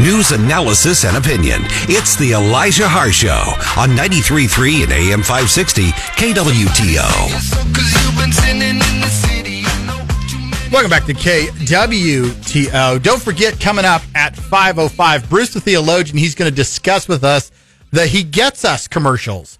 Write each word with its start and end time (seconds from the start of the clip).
News, 0.00 0.32
analysis, 0.32 1.04
and 1.04 1.14
opinion. 1.18 1.60
It's 1.86 2.16
the 2.16 2.32
Elijah 2.32 2.88
Haahr 2.88 3.12
Show 3.12 3.52
on 3.78 3.90
93.3 3.90 4.84
and 4.84 4.92
AM 4.92 5.20
560 5.20 5.90
KWTO. 6.16 7.04
Welcome 10.72 10.88
back 10.88 11.04
to 11.04 11.12
KWTO. 11.12 13.02
Don't 13.02 13.20
forget, 13.20 13.60
coming 13.60 13.84
up 13.84 14.00
at 14.14 14.34
5.05, 14.34 15.28
Bruce 15.28 15.52
the 15.52 15.60
Theologian, 15.60 16.16
he's 16.16 16.34
going 16.34 16.50
to 16.50 16.56
discuss 16.56 17.06
with 17.06 17.22
us 17.22 17.52
the 17.90 18.06
He 18.06 18.22
Gets 18.22 18.64
Us 18.64 18.88
commercials. 18.88 19.58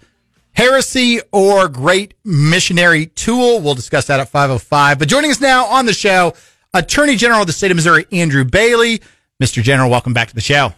Heresy 0.53 1.21
or 1.31 1.69
great 1.69 2.15
missionary 2.25 3.05
tool. 3.05 3.61
We'll 3.61 3.75
discuss 3.75 4.07
that 4.07 4.19
at 4.19 4.31
5.05. 4.31 4.97
But 4.97 5.07
joining 5.07 5.29
us 5.29 5.39
now 5.39 5.67
on 5.67 5.85
the 5.85 5.93
show, 5.93 6.33
Attorney 6.73 7.15
General 7.15 7.41
of 7.41 7.47
the 7.47 7.53
state 7.53 7.69
of 7.69 7.75
Missouri, 7.75 8.07
Andrew 8.11 8.43
Bailey. 8.43 9.01
Mr. 9.41 9.63
General, 9.63 9.89
welcome 9.89 10.13
back 10.13 10.27
to 10.27 10.35
the 10.35 10.41
show. 10.41 10.73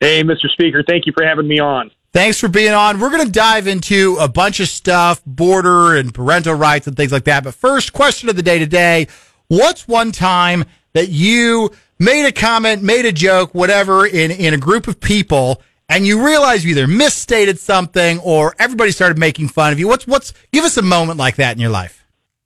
Hey, 0.00 0.24
Mr. 0.24 0.50
Speaker, 0.52 0.82
thank 0.86 1.06
you 1.06 1.12
for 1.12 1.24
having 1.24 1.46
me 1.46 1.60
on. 1.60 1.92
Thanks 2.12 2.40
for 2.40 2.48
being 2.48 2.72
on. 2.72 2.98
We're 2.98 3.10
going 3.10 3.24
to 3.24 3.32
dive 3.32 3.68
into 3.68 4.16
a 4.20 4.26
bunch 4.26 4.58
of 4.58 4.68
stuff, 4.68 5.22
border 5.24 5.96
and 5.96 6.12
parental 6.12 6.54
rights 6.54 6.88
and 6.88 6.96
things 6.96 7.12
like 7.12 7.24
that. 7.24 7.44
But 7.44 7.54
first, 7.54 7.92
question 7.92 8.28
of 8.28 8.34
the 8.34 8.42
day 8.42 8.58
today 8.58 9.06
What's 9.46 9.86
one 9.86 10.12
time 10.12 10.64
that 10.94 11.10
you 11.10 11.70
made 11.98 12.26
a 12.26 12.32
comment, 12.32 12.82
made 12.82 13.04
a 13.04 13.12
joke, 13.12 13.54
whatever, 13.54 14.06
in, 14.06 14.30
in 14.30 14.52
a 14.52 14.58
group 14.58 14.88
of 14.88 14.98
people, 14.98 15.62
and 15.88 16.06
you 16.06 16.24
realized 16.26 16.64
you 16.64 16.70
either 16.70 16.86
misstated 16.86 17.58
something 17.58 18.18
or 18.20 18.54
everybody 18.58 18.90
started 18.90 19.18
making 19.18 19.48
fun 19.48 19.72
of 19.72 19.78
you? 19.78 19.86
What's, 19.86 20.06
what's, 20.06 20.32
give 20.52 20.64
us 20.64 20.76
a 20.76 20.82
moment 20.82 21.18
like 21.18 21.36
that 21.36 21.54
in 21.54 21.60
your 21.60 21.70
life. 21.70 22.04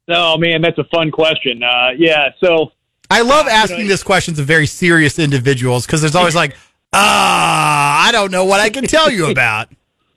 Oh, 0.09 0.37
man, 0.37 0.63
that's 0.63 0.79
a 0.79 0.85
fun 0.85 1.11
question. 1.11 1.63
Uh, 1.63 1.91
yeah, 1.97 2.31
so 2.43 2.73
I 3.11 3.23
love 3.23 3.47
asking 3.47 3.79
you 3.79 3.85
know, 3.85 3.89
this 3.89 4.03
question 4.03 4.35
to 4.35 4.43
very 4.43 4.67
serious 4.67 5.19
individuals 5.19 5.87
because 5.87 6.01
there's 6.01 6.17
always 6.17 6.35
like, 6.35 6.57
ah, 6.93 8.07
I 8.07 8.13
don't 8.13 8.31
know 8.31 8.45
what 8.45 8.61
I 8.61 8.71
can 8.71 8.85
tell 8.85 9.11
you 9.11 9.31
about. 9.31 9.69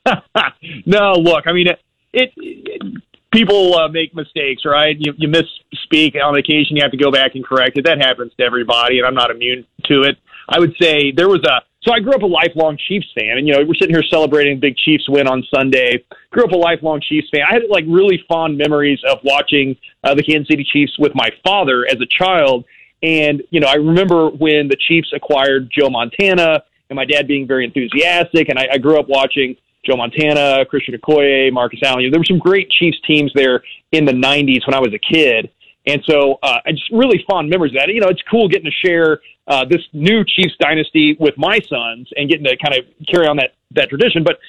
no, 0.85 1.13
look, 1.13 1.45
I 1.47 1.53
mean, 1.53 1.67
it, 1.67 1.79
it, 2.13 2.31
it 2.35 3.03
people 3.31 3.75
uh, 3.75 3.87
make 3.87 4.15
mistakes, 4.15 4.63
right? 4.65 4.95
You, 4.99 5.13
you 5.17 5.27
misspeak 5.27 6.15
on 6.21 6.37
occasion, 6.37 6.75
you 6.75 6.81
have 6.81 6.91
to 6.91 6.97
go 6.97 7.11
back 7.11 7.35
and 7.35 7.45
correct 7.45 7.77
it. 7.77 7.85
That 7.85 7.99
happens 7.99 8.31
to 8.37 8.43
everybody, 8.43 8.97
and 8.97 9.07
I'm 9.07 9.13
not 9.13 9.31
immune 9.31 9.65
to 9.85 10.01
it. 10.01 10.17
I 10.47 10.59
would 10.59 10.75
say 10.81 11.11
there 11.11 11.29
was 11.29 11.43
a 11.43 11.61
so 11.81 11.93
I 11.93 11.99
grew 12.01 12.13
up 12.13 12.23
a 12.23 12.27
lifelong 12.27 12.77
Chiefs 12.87 13.07
fan, 13.15 13.37
and 13.37 13.47
you 13.47 13.53
know 13.53 13.63
we're 13.65 13.75
sitting 13.75 13.95
here 13.95 14.03
celebrating 14.03 14.57
a 14.57 14.59
big 14.59 14.75
Chiefs 14.75 15.07
win 15.07 15.27
on 15.27 15.43
Sunday. 15.53 16.03
Grew 16.31 16.43
up 16.43 16.51
a 16.51 16.57
lifelong 16.57 16.99
Chiefs 17.01 17.29
fan. 17.31 17.43
I 17.47 17.53
had 17.53 17.63
like 17.69 17.85
really 17.87 18.21
fond 18.27 18.57
memories 18.57 18.99
of 19.07 19.19
watching 19.23 19.77
uh, 20.03 20.13
the 20.13 20.23
Kansas 20.23 20.49
City 20.49 20.65
Chiefs 20.65 20.97
with 20.99 21.13
my 21.15 21.29
father 21.45 21.85
as 21.89 22.01
a 22.01 22.05
child, 22.05 22.65
and, 23.01 23.41
you 23.49 23.59
know, 23.59 23.67
I 23.67 23.75
remember 23.75 24.29
when 24.29 24.67
the 24.67 24.75
Chiefs 24.87 25.11
acquired 25.13 25.71
Joe 25.71 25.89
Montana 25.89 26.63
and 26.89 26.95
my 26.95 27.05
dad 27.05 27.27
being 27.27 27.47
very 27.47 27.65
enthusiastic. 27.65 28.49
And 28.49 28.59
I, 28.59 28.67
I 28.73 28.77
grew 28.77 28.99
up 28.99 29.07
watching 29.07 29.55
Joe 29.85 29.95
Montana, 29.95 30.65
Christian 30.65 30.95
Okoye, 30.95 31.51
Marcus 31.51 31.79
Allen. 31.83 32.09
There 32.11 32.19
were 32.19 32.25
some 32.25 32.39
great 32.39 32.69
Chiefs 32.69 32.97
teams 33.07 33.31
there 33.33 33.63
in 33.91 34.05
the 34.05 34.11
90s 34.11 34.65
when 34.67 34.73
I 34.73 34.79
was 34.79 34.93
a 34.93 34.99
kid. 34.99 35.49
And 35.87 36.03
so 36.05 36.39
uh, 36.43 36.59
I 36.65 36.71
just 36.71 36.89
really 36.91 37.23
fond 37.29 37.49
memories 37.49 37.71
of 37.71 37.77
that. 37.79 37.89
You 37.89 38.01
know, 38.01 38.09
it's 38.09 38.21
cool 38.29 38.49
getting 38.49 38.69
to 38.69 38.87
share 38.87 39.21
uh, 39.47 39.65
this 39.65 39.81
new 39.93 40.23
Chiefs 40.25 40.55
dynasty 40.59 41.15
with 41.19 41.35
my 41.37 41.59
sons 41.69 42.09
and 42.15 42.29
getting 42.29 42.45
to 42.45 42.57
kind 42.57 42.77
of 42.77 42.85
carry 43.07 43.27
on 43.27 43.37
that, 43.37 43.53
that 43.71 43.89
tradition. 43.89 44.23
But 44.23 44.39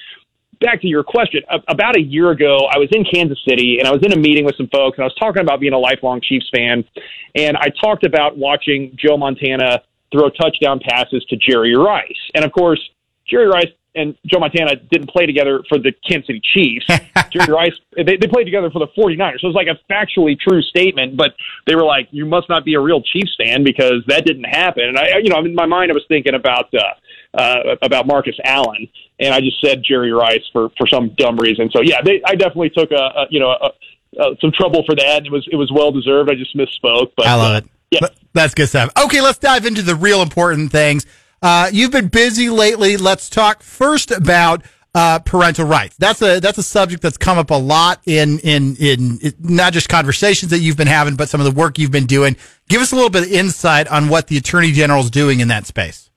back 0.61 0.81
to 0.81 0.87
your 0.87 1.03
question, 1.03 1.41
about 1.67 1.97
a 1.97 2.01
year 2.01 2.31
ago, 2.31 2.69
I 2.71 2.77
was 2.77 2.87
in 2.91 3.03
Kansas 3.03 3.39
City 3.47 3.77
and 3.79 3.87
I 3.87 3.91
was 3.91 4.01
in 4.03 4.13
a 4.13 4.15
meeting 4.15 4.45
with 4.45 4.55
some 4.55 4.67
folks 4.67 4.97
and 4.97 5.03
I 5.03 5.07
was 5.07 5.15
talking 5.15 5.41
about 5.41 5.59
being 5.59 5.73
a 5.73 5.79
lifelong 5.79 6.21
Chiefs 6.21 6.49
fan. 6.55 6.85
And 7.35 7.57
I 7.57 7.67
talked 7.81 8.05
about 8.05 8.37
watching 8.37 8.95
Joe 8.95 9.17
Montana 9.17 9.81
throw 10.11 10.29
touchdown 10.29 10.79
passes 10.87 11.25
to 11.29 11.35
Jerry 11.37 11.75
Rice. 11.75 12.21
And 12.35 12.45
of 12.45 12.51
course, 12.51 12.79
Jerry 13.27 13.47
Rice 13.47 13.71
and 13.95 14.15
Joe 14.25 14.39
Montana 14.39 14.75
didn't 14.89 15.09
play 15.09 15.25
together 15.25 15.61
for 15.67 15.77
the 15.77 15.91
Kansas 16.07 16.27
City 16.27 16.41
Chiefs. 16.53 16.85
Jerry 17.31 17.51
Rice, 17.51 17.73
they, 17.95 18.15
they 18.15 18.27
played 18.27 18.45
together 18.45 18.69
for 18.71 18.79
the 18.79 18.87
49ers. 18.97 19.41
So 19.41 19.47
it 19.47 19.53
was 19.53 19.55
like 19.55 19.67
a 19.67 19.79
factually 19.91 20.39
true 20.39 20.61
statement, 20.61 21.17
but 21.17 21.31
they 21.67 21.75
were 21.75 21.83
like, 21.83 22.07
you 22.11 22.25
must 22.25 22.47
not 22.47 22.63
be 22.63 22.75
a 22.75 22.79
real 22.79 23.01
Chiefs 23.01 23.35
fan 23.37 23.63
because 23.63 24.03
that 24.07 24.25
didn't 24.25 24.45
happen. 24.45 24.83
And 24.85 24.97
I, 24.97 25.17
you 25.21 25.29
know, 25.29 25.39
in 25.39 25.53
my 25.55 25.65
mind, 25.65 25.91
I 25.91 25.93
was 25.93 26.05
thinking 26.07 26.35
about, 26.35 26.73
uh, 26.73 26.93
uh, 27.33 27.75
about 27.81 28.07
Marcus 28.07 28.35
Allen, 28.43 28.87
and 29.19 29.33
I 29.33 29.39
just 29.39 29.61
said 29.61 29.83
Jerry 29.83 30.11
Rice 30.11 30.43
for 30.51 30.69
for 30.77 30.87
some 30.87 31.09
dumb 31.17 31.37
reason. 31.37 31.69
So 31.71 31.81
yeah, 31.81 32.01
they, 32.01 32.21
I 32.25 32.35
definitely 32.35 32.71
took 32.71 32.91
a, 32.91 32.95
a 32.95 33.27
you 33.29 33.39
know 33.39 33.49
a, 33.49 33.71
a, 34.21 34.35
some 34.41 34.51
trouble 34.51 34.83
for 34.85 34.95
that. 34.95 35.25
It 35.25 35.31
was 35.31 35.47
it 35.51 35.55
was 35.55 35.71
well 35.71 35.91
deserved. 35.91 36.29
I 36.29 36.35
just 36.35 36.55
misspoke. 36.55 37.11
But 37.15 37.27
I 37.27 37.35
love 37.35 37.55
uh, 37.55 37.57
it. 37.57 37.65
Yeah, 37.91 38.07
that's 38.33 38.53
good 38.53 38.69
stuff. 38.69 38.91
Okay, 39.05 39.21
let's 39.21 39.37
dive 39.37 39.65
into 39.65 39.81
the 39.81 39.95
real 39.95 40.21
important 40.21 40.71
things. 40.71 41.05
Uh, 41.41 41.69
you've 41.71 41.91
been 41.91 42.07
busy 42.07 42.49
lately. 42.49 42.97
Let's 42.97 43.29
talk 43.29 43.63
first 43.63 44.11
about 44.11 44.63
uh, 44.93 45.19
parental 45.19 45.65
rights. 45.65 45.95
That's 45.97 46.21
a 46.21 46.39
that's 46.39 46.57
a 46.57 46.63
subject 46.63 47.01
that's 47.01 47.17
come 47.17 47.37
up 47.37 47.49
a 47.49 47.55
lot 47.55 48.01
in, 48.05 48.39
in 48.39 48.75
in 48.75 49.19
in 49.21 49.33
not 49.39 49.73
just 49.73 49.89
conversations 49.89 50.51
that 50.51 50.59
you've 50.59 50.77
been 50.77 50.87
having, 50.87 51.15
but 51.15 51.29
some 51.29 51.39
of 51.41 51.45
the 51.45 51.57
work 51.57 51.79
you've 51.79 51.91
been 51.91 52.05
doing. 52.05 52.35
Give 52.67 52.81
us 52.81 52.91
a 52.91 52.95
little 52.95 53.09
bit 53.09 53.23
of 53.23 53.31
insight 53.31 53.87
on 53.87 54.09
what 54.09 54.27
the 54.27 54.37
Attorney 54.37 54.71
General 54.71 55.01
is 55.01 55.09
doing 55.09 55.39
in 55.39 55.47
that 55.47 55.65
space. 55.65 56.10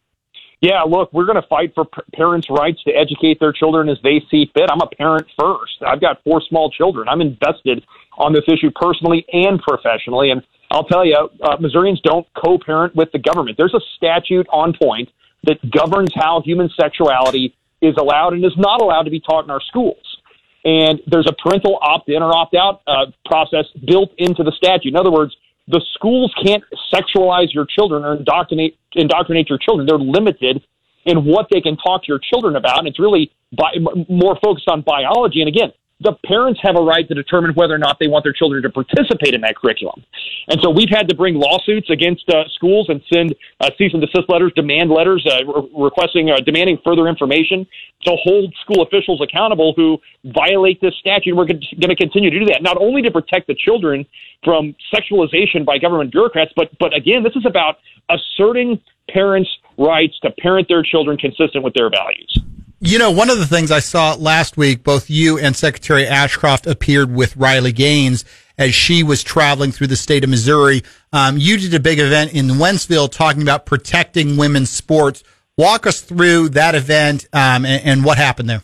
Yeah, 0.64 0.80
look, 0.80 1.12
we're 1.12 1.26
going 1.26 1.40
to 1.40 1.46
fight 1.46 1.74
for 1.74 1.84
p- 1.84 2.00
parents' 2.14 2.48
rights 2.48 2.82
to 2.84 2.90
educate 2.90 3.38
their 3.38 3.52
children 3.52 3.90
as 3.90 3.98
they 4.02 4.22
see 4.30 4.50
fit. 4.54 4.70
I'm 4.72 4.80
a 4.80 4.86
parent 4.86 5.26
first. 5.38 5.76
I've 5.86 6.00
got 6.00 6.24
four 6.24 6.40
small 6.40 6.70
children. 6.70 7.06
I'm 7.06 7.20
invested 7.20 7.84
on 8.16 8.32
this 8.32 8.44
issue 8.48 8.70
personally 8.74 9.26
and 9.30 9.60
professionally. 9.60 10.30
And 10.30 10.40
I'll 10.70 10.84
tell 10.84 11.04
you, 11.04 11.28
uh, 11.42 11.58
Missourians 11.60 12.00
don't 12.00 12.26
co 12.32 12.56
parent 12.56 12.96
with 12.96 13.12
the 13.12 13.18
government. 13.18 13.58
There's 13.58 13.74
a 13.74 13.80
statute 13.98 14.46
on 14.50 14.72
point 14.72 15.10
that 15.42 15.58
governs 15.70 16.14
how 16.14 16.40
human 16.42 16.70
sexuality 16.80 17.54
is 17.82 17.94
allowed 17.98 18.32
and 18.32 18.42
is 18.42 18.56
not 18.56 18.80
allowed 18.80 19.02
to 19.02 19.10
be 19.10 19.20
taught 19.20 19.44
in 19.44 19.50
our 19.50 19.60
schools. 19.60 20.16
And 20.64 20.98
there's 21.06 21.26
a 21.28 21.34
parental 21.46 21.78
opt 21.82 22.08
in 22.08 22.22
or 22.22 22.34
opt 22.34 22.54
out 22.54 22.80
uh, 22.86 23.12
process 23.26 23.66
built 23.86 24.12
into 24.16 24.42
the 24.42 24.52
statute. 24.52 24.88
In 24.88 24.96
other 24.96 25.12
words, 25.12 25.36
the 25.68 25.80
schools 25.94 26.32
can't 26.44 26.62
sexualize 26.92 27.52
your 27.52 27.66
children 27.66 28.04
or 28.04 28.16
indoctrinate 28.16 28.78
indoctrinate 28.92 29.48
your 29.48 29.58
children. 29.58 29.86
They're 29.86 29.98
limited 29.98 30.62
in 31.04 31.24
what 31.24 31.46
they 31.50 31.60
can 31.60 31.76
talk 31.76 32.02
to 32.04 32.08
your 32.08 32.20
children 32.20 32.56
about, 32.56 32.78
and 32.78 32.88
it's 32.88 32.98
really 32.98 33.32
bi- 33.52 33.76
more 34.08 34.38
focused 34.42 34.68
on 34.68 34.82
biology. 34.82 35.40
And 35.40 35.48
again, 35.48 35.72
the 36.00 36.12
parents 36.26 36.60
have 36.62 36.76
a 36.76 36.82
right 36.82 37.06
to 37.06 37.14
determine 37.14 37.52
whether 37.54 37.74
or 37.74 37.78
not 37.78 37.98
they 38.00 38.08
want 38.08 38.24
their 38.24 38.32
children 38.32 38.62
to 38.62 38.70
participate 38.70 39.32
in 39.32 39.40
that 39.42 39.56
curriculum. 39.56 40.02
And 40.48 40.60
so 40.60 40.68
we've 40.68 40.90
had 40.90 41.08
to 41.08 41.14
bring 41.14 41.36
lawsuits 41.36 41.88
against 41.88 42.28
uh, 42.28 42.44
schools 42.54 42.86
and 42.88 43.00
send 43.12 43.34
uh, 43.60 43.70
cease 43.78 43.92
and 43.94 44.02
desist 44.02 44.28
letters, 44.28 44.52
demand 44.56 44.90
letters, 44.90 45.24
uh, 45.30 45.44
re- 45.46 45.70
requesting, 45.72 46.30
uh, 46.30 46.36
demanding 46.44 46.78
further 46.84 47.06
information 47.06 47.66
to 48.02 48.12
hold 48.22 48.52
school 48.60 48.82
officials 48.82 49.20
accountable 49.22 49.72
who 49.76 49.98
violate 50.24 50.80
this 50.80 50.94
statute. 50.98 51.34
We're 51.34 51.46
going 51.46 51.60
to 51.60 51.96
continue 51.96 52.30
to 52.30 52.40
do 52.40 52.46
that, 52.46 52.62
not 52.62 52.76
only 52.76 53.00
to 53.02 53.10
protect 53.10 53.46
the 53.46 53.54
children 53.54 54.04
from 54.42 54.74
sexualization 54.92 55.64
by 55.64 55.78
government 55.78 56.12
bureaucrats, 56.12 56.52
but 56.56 56.68
but 56.78 56.94
again, 56.94 57.22
this 57.22 57.34
is 57.36 57.46
about 57.46 57.78
asserting 58.10 58.80
parents' 59.08 59.50
rights 59.78 60.18
to 60.20 60.30
parent 60.42 60.68
their 60.68 60.82
children 60.82 61.16
consistent 61.16 61.64
with 61.64 61.72
their 61.74 61.88
values. 61.88 62.38
You 62.86 62.98
know, 62.98 63.12
one 63.12 63.30
of 63.30 63.38
the 63.38 63.46
things 63.46 63.70
I 63.70 63.78
saw 63.78 64.12
last 64.12 64.58
week, 64.58 64.84
both 64.84 65.08
you 65.08 65.38
and 65.38 65.56
Secretary 65.56 66.06
Ashcroft 66.06 66.66
appeared 66.66 67.10
with 67.10 67.34
Riley 67.34 67.72
Gaines 67.72 68.26
as 68.58 68.74
she 68.74 69.02
was 69.02 69.22
traveling 69.22 69.72
through 69.72 69.86
the 69.86 69.96
state 69.96 70.22
of 70.22 70.28
Missouri. 70.28 70.82
Um, 71.10 71.38
you 71.38 71.56
did 71.56 71.72
a 71.72 71.80
big 71.80 71.98
event 71.98 72.34
in 72.34 72.46
Wentzville 72.46 73.10
talking 73.10 73.40
about 73.40 73.64
protecting 73.64 74.36
women's 74.36 74.68
sports. 74.68 75.24
Walk 75.56 75.86
us 75.86 76.02
through 76.02 76.50
that 76.50 76.74
event 76.74 77.26
um, 77.32 77.64
and, 77.64 77.82
and, 77.86 78.04
what 78.04 78.18
happened 78.18 78.50
there. 78.50 78.62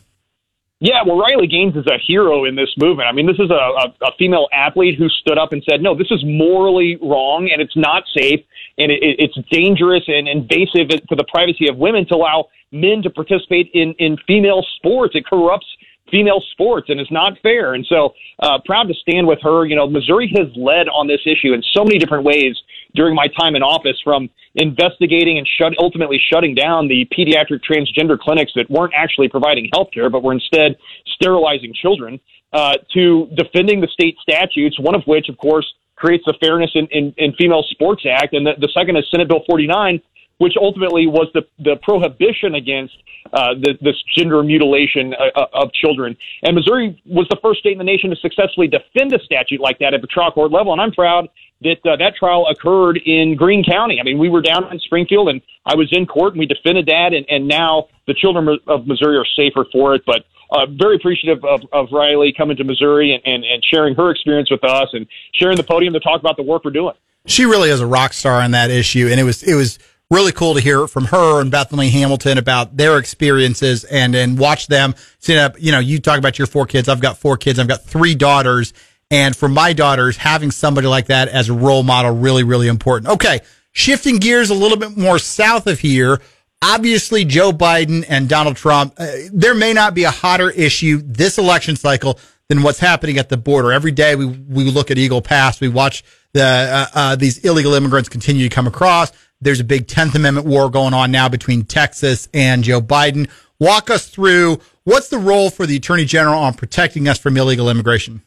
Yeah, 0.80 1.02
well, 1.06 1.16
Riley 1.16 1.46
Gaines 1.46 1.76
is 1.76 1.86
a 1.86 1.96
hero 2.06 2.44
in 2.44 2.56
this 2.56 2.74
movement. 2.76 3.08
I 3.08 3.12
mean, 3.12 3.26
this 3.26 3.38
is 3.38 3.50
a, 3.50 3.54
a, 3.54 3.94
a 4.02 4.10
female 4.18 4.48
athlete 4.52 4.98
who 4.98 5.08
stood 5.08 5.38
up 5.38 5.54
and 5.54 5.64
said, 5.66 5.80
no, 5.80 5.96
this 5.96 6.10
is 6.10 6.22
morally 6.26 6.98
wrong 7.00 7.48
and 7.50 7.62
it's 7.62 7.76
not 7.76 8.02
safe 8.14 8.40
and 8.80 8.90
it, 8.90 9.16
it's 9.18 9.38
dangerous 9.50 10.02
and 10.06 10.28
invasive 10.28 10.88
for 11.08 11.16
the 11.16 11.24
privacy 11.30 11.68
of 11.68 11.76
women 11.76 12.06
to 12.08 12.14
allow 12.14 12.48
men 12.72 13.02
to 13.02 13.10
participate 13.10 13.70
in, 13.74 13.94
in 13.98 14.16
female 14.26 14.64
sports. 14.76 15.14
It 15.14 15.26
corrupts 15.26 15.66
female 16.10 16.42
sports 16.52 16.88
and 16.88 16.98
it's 16.98 17.10
not 17.10 17.38
fair. 17.42 17.74
And 17.74 17.86
so, 17.86 18.14
uh, 18.40 18.58
proud 18.64 18.88
to 18.88 18.94
stand 18.94 19.26
with 19.26 19.38
her. 19.42 19.66
You 19.66 19.76
know, 19.76 19.88
Missouri 19.88 20.32
has 20.36 20.48
led 20.56 20.88
on 20.88 21.06
this 21.06 21.20
issue 21.24 21.52
in 21.52 21.62
so 21.72 21.84
many 21.84 21.98
different 21.98 22.24
ways 22.24 22.56
during 22.94 23.14
my 23.14 23.28
time 23.38 23.54
in 23.54 23.62
office 23.62 23.96
from 24.02 24.28
investigating 24.56 25.38
and 25.38 25.46
shut, 25.46 25.72
ultimately 25.78 26.20
shutting 26.32 26.54
down 26.54 26.88
the 26.88 27.06
pediatric 27.16 27.60
transgender 27.62 28.18
clinics 28.18 28.52
that 28.56 28.68
weren't 28.68 28.92
actually 28.96 29.28
providing 29.28 29.68
health 29.72 29.88
care, 29.94 30.10
but 30.10 30.22
were 30.22 30.32
instead 30.32 30.76
sterilizing 31.14 31.72
children, 31.72 32.18
uh, 32.52 32.74
to 32.92 33.28
defending 33.36 33.80
the 33.80 33.86
state 33.86 34.16
statutes, 34.20 34.78
one 34.80 34.96
of 34.96 35.02
which, 35.06 35.28
of 35.28 35.38
course, 35.38 35.72
creates 36.00 36.24
the 36.26 36.34
Fairness 36.40 36.70
in, 36.74 36.88
in, 36.90 37.14
in 37.18 37.34
Female 37.34 37.62
Sports 37.70 38.04
Act. 38.10 38.32
And 38.32 38.46
the, 38.46 38.52
the 38.58 38.68
second 38.74 38.96
is 38.96 39.04
Senate 39.10 39.28
Bill 39.28 39.44
49, 39.46 40.00
which 40.38 40.54
ultimately 40.60 41.06
was 41.06 41.28
the 41.34 41.42
the 41.58 41.76
prohibition 41.82 42.54
against 42.54 42.94
uh, 43.32 43.52
the, 43.54 43.76
this 43.82 43.96
gender 44.16 44.42
mutilation 44.42 45.14
uh, 45.14 45.44
of 45.52 45.70
children. 45.72 46.16
And 46.42 46.56
Missouri 46.56 47.00
was 47.04 47.28
the 47.28 47.36
first 47.42 47.60
state 47.60 47.72
in 47.72 47.78
the 47.78 47.84
nation 47.84 48.08
to 48.10 48.16
successfully 48.16 48.66
defend 48.66 49.12
a 49.12 49.20
statute 49.22 49.60
like 49.60 49.78
that 49.80 49.92
at 49.92 50.00
the 50.00 50.06
trial 50.06 50.32
court 50.32 50.50
level. 50.50 50.72
And 50.72 50.80
I'm 50.80 50.92
proud 50.92 51.28
that 51.60 51.76
uh, 51.84 51.96
that 51.96 52.16
trial 52.18 52.46
occurred 52.48 52.96
in 53.04 53.36
Greene 53.36 53.62
County. 53.62 54.00
I 54.00 54.02
mean, 54.02 54.18
we 54.18 54.30
were 54.30 54.40
down 54.40 54.64
in 54.72 54.78
Springfield, 54.80 55.28
and 55.28 55.42
I 55.66 55.76
was 55.76 55.88
in 55.92 56.06
court, 56.06 56.32
and 56.32 56.40
we 56.40 56.46
defended 56.46 56.86
that, 56.86 57.12
and, 57.12 57.26
and 57.28 57.46
now 57.46 57.88
the 58.06 58.14
children 58.14 58.58
of 58.66 58.86
Missouri 58.86 59.18
are 59.18 59.26
safer 59.36 59.66
for 59.70 59.94
it. 59.94 60.02
But 60.06 60.24
uh, 60.52 60.66
very 60.66 60.96
appreciative 60.96 61.44
of, 61.44 61.62
of 61.72 61.88
Riley 61.92 62.34
coming 62.36 62.56
to 62.56 62.64
Missouri 62.64 63.12
and, 63.12 63.22
and, 63.24 63.44
and 63.44 63.64
sharing 63.64 63.94
her 63.94 64.10
experience 64.10 64.50
with 64.50 64.64
us 64.64 64.88
and 64.92 65.06
sharing 65.32 65.56
the 65.56 65.62
podium 65.62 65.92
to 65.94 66.00
talk 66.00 66.20
about 66.20 66.36
the 66.36 66.42
work 66.42 66.64
we're 66.64 66.70
doing. 66.70 66.94
She 67.26 67.44
really 67.44 67.70
is 67.70 67.80
a 67.80 67.86
rock 67.86 68.12
star 68.12 68.40
on 68.40 68.52
that 68.52 68.70
issue, 68.70 69.08
and 69.10 69.20
it 69.20 69.24
was 69.24 69.42
it 69.42 69.54
was 69.54 69.78
really 70.10 70.32
cool 70.32 70.54
to 70.54 70.60
hear 70.60 70.86
from 70.86 71.04
her 71.06 71.40
and 71.40 71.50
Bethany 71.50 71.90
Hamilton 71.90 72.38
about 72.38 72.76
their 72.76 72.98
experiences 72.98 73.84
and 73.84 74.14
and 74.14 74.38
watch 74.38 74.66
them. 74.66 74.94
You 75.26 75.72
know, 75.72 75.78
you 75.78 76.00
talk 76.00 76.18
about 76.18 76.38
your 76.38 76.46
four 76.46 76.66
kids. 76.66 76.88
I've 76.88 77.00
got 77.00 77.18
four 77.18 77.36
kids. 77.36 77.58
I've 77.58 77.68
got 77.68 77.84
three 77.84 78.14
daughters, 78.14 78.72
and 79.10 79.36
for 79.36 79.48
my 79.48 79.74
daughters, 79.74 80.16
having 80.16 80.50
somebody 80.50 80.86
like 80.86 81.06
that 81.06 81.28
as 81.28 81.48
a 81.48 81.54
role 81.54 81.82
model 81.82 82.16
really 82.16 82.42
really 82.42 82.68
important. 82.68 83.12
Okay, 83.12 83.40
shifting 83.72 84.16
gears 84.16 84.48
a 84.48 84.54
little 84.54 84.78
bit 84.78 84.96
more 84.96 85.18
south 85.18 85.66
of 85.66 85.78
here. 85.78 86.20
Obviously, 86.62 87.24
Joe 87.24 87.52
Biden 87.52 88.04
and 88.08 88.28
Donald 88.28 88.56
Trump. 88.56 88.94
Uh, 88.98 89.06
there 89.32 89.54
may 89.54 89.72
not 89.72 89.94
be 89.94 90.04
a 90.04 90.10
hotter 90.10 90.50
issue 90.50 91.00
this 91.02 91.38
election 91.38 91.74
cycle 91.74 92.18
than 92.48 92.62
what's 92.62 92.78
happening 92.78 93.16
at 93.16 93.30
the 93.30 93.38
border. 93.38 93.72
Every 93.72 93.92
day 93.92 94.14
we 94.14 94.26
we 94.26 94.64
look 94.70 94.90
at 94.90 94.98
Eagle 94.98 95.22
Pass. 95.22 95.60
We 95.60 95.68
watch 95.68 96.04
the 96.32 96.44
uh, 96.44 96.86
uh, 96.94 97.16
these 97.16 97.38
illegal 97.38 97.72
immigrants 97.74 98.08
continue 98.08 98.48
to 98.48 98.54
come 98.54 98.66
across. 98.66 99.10
There's 99.40 99.60
a 99.60 99.64
big 99.64 99.86
10th 99.86 100.14
Amendment 100.14 100.46
war 100.46 100.68
going 100.68 100.92
on 100.92 101.10
now 101.10 101.30
between 101.30 101.64
Texas 101.64 102.28
and 102.34 102.62
Joe 102.62 102.82
Biden. 102.82 103.30
Walk 103.58 103.88
us 103.88 104.08
through 104.08 104.58
what's 104.84 105.08
the 105.08 105.18
role 105.18 105.48
for 105.48 105.66
the 105.66 105.76
Attorney 105.76 106.04
General 106.04 106.40
on 106.40 106.52
protecting 106.54 107.08
us 107.08 107.18
from 107.18 107.38
illegal 107.38 107.70
immigration? 107.70 108.22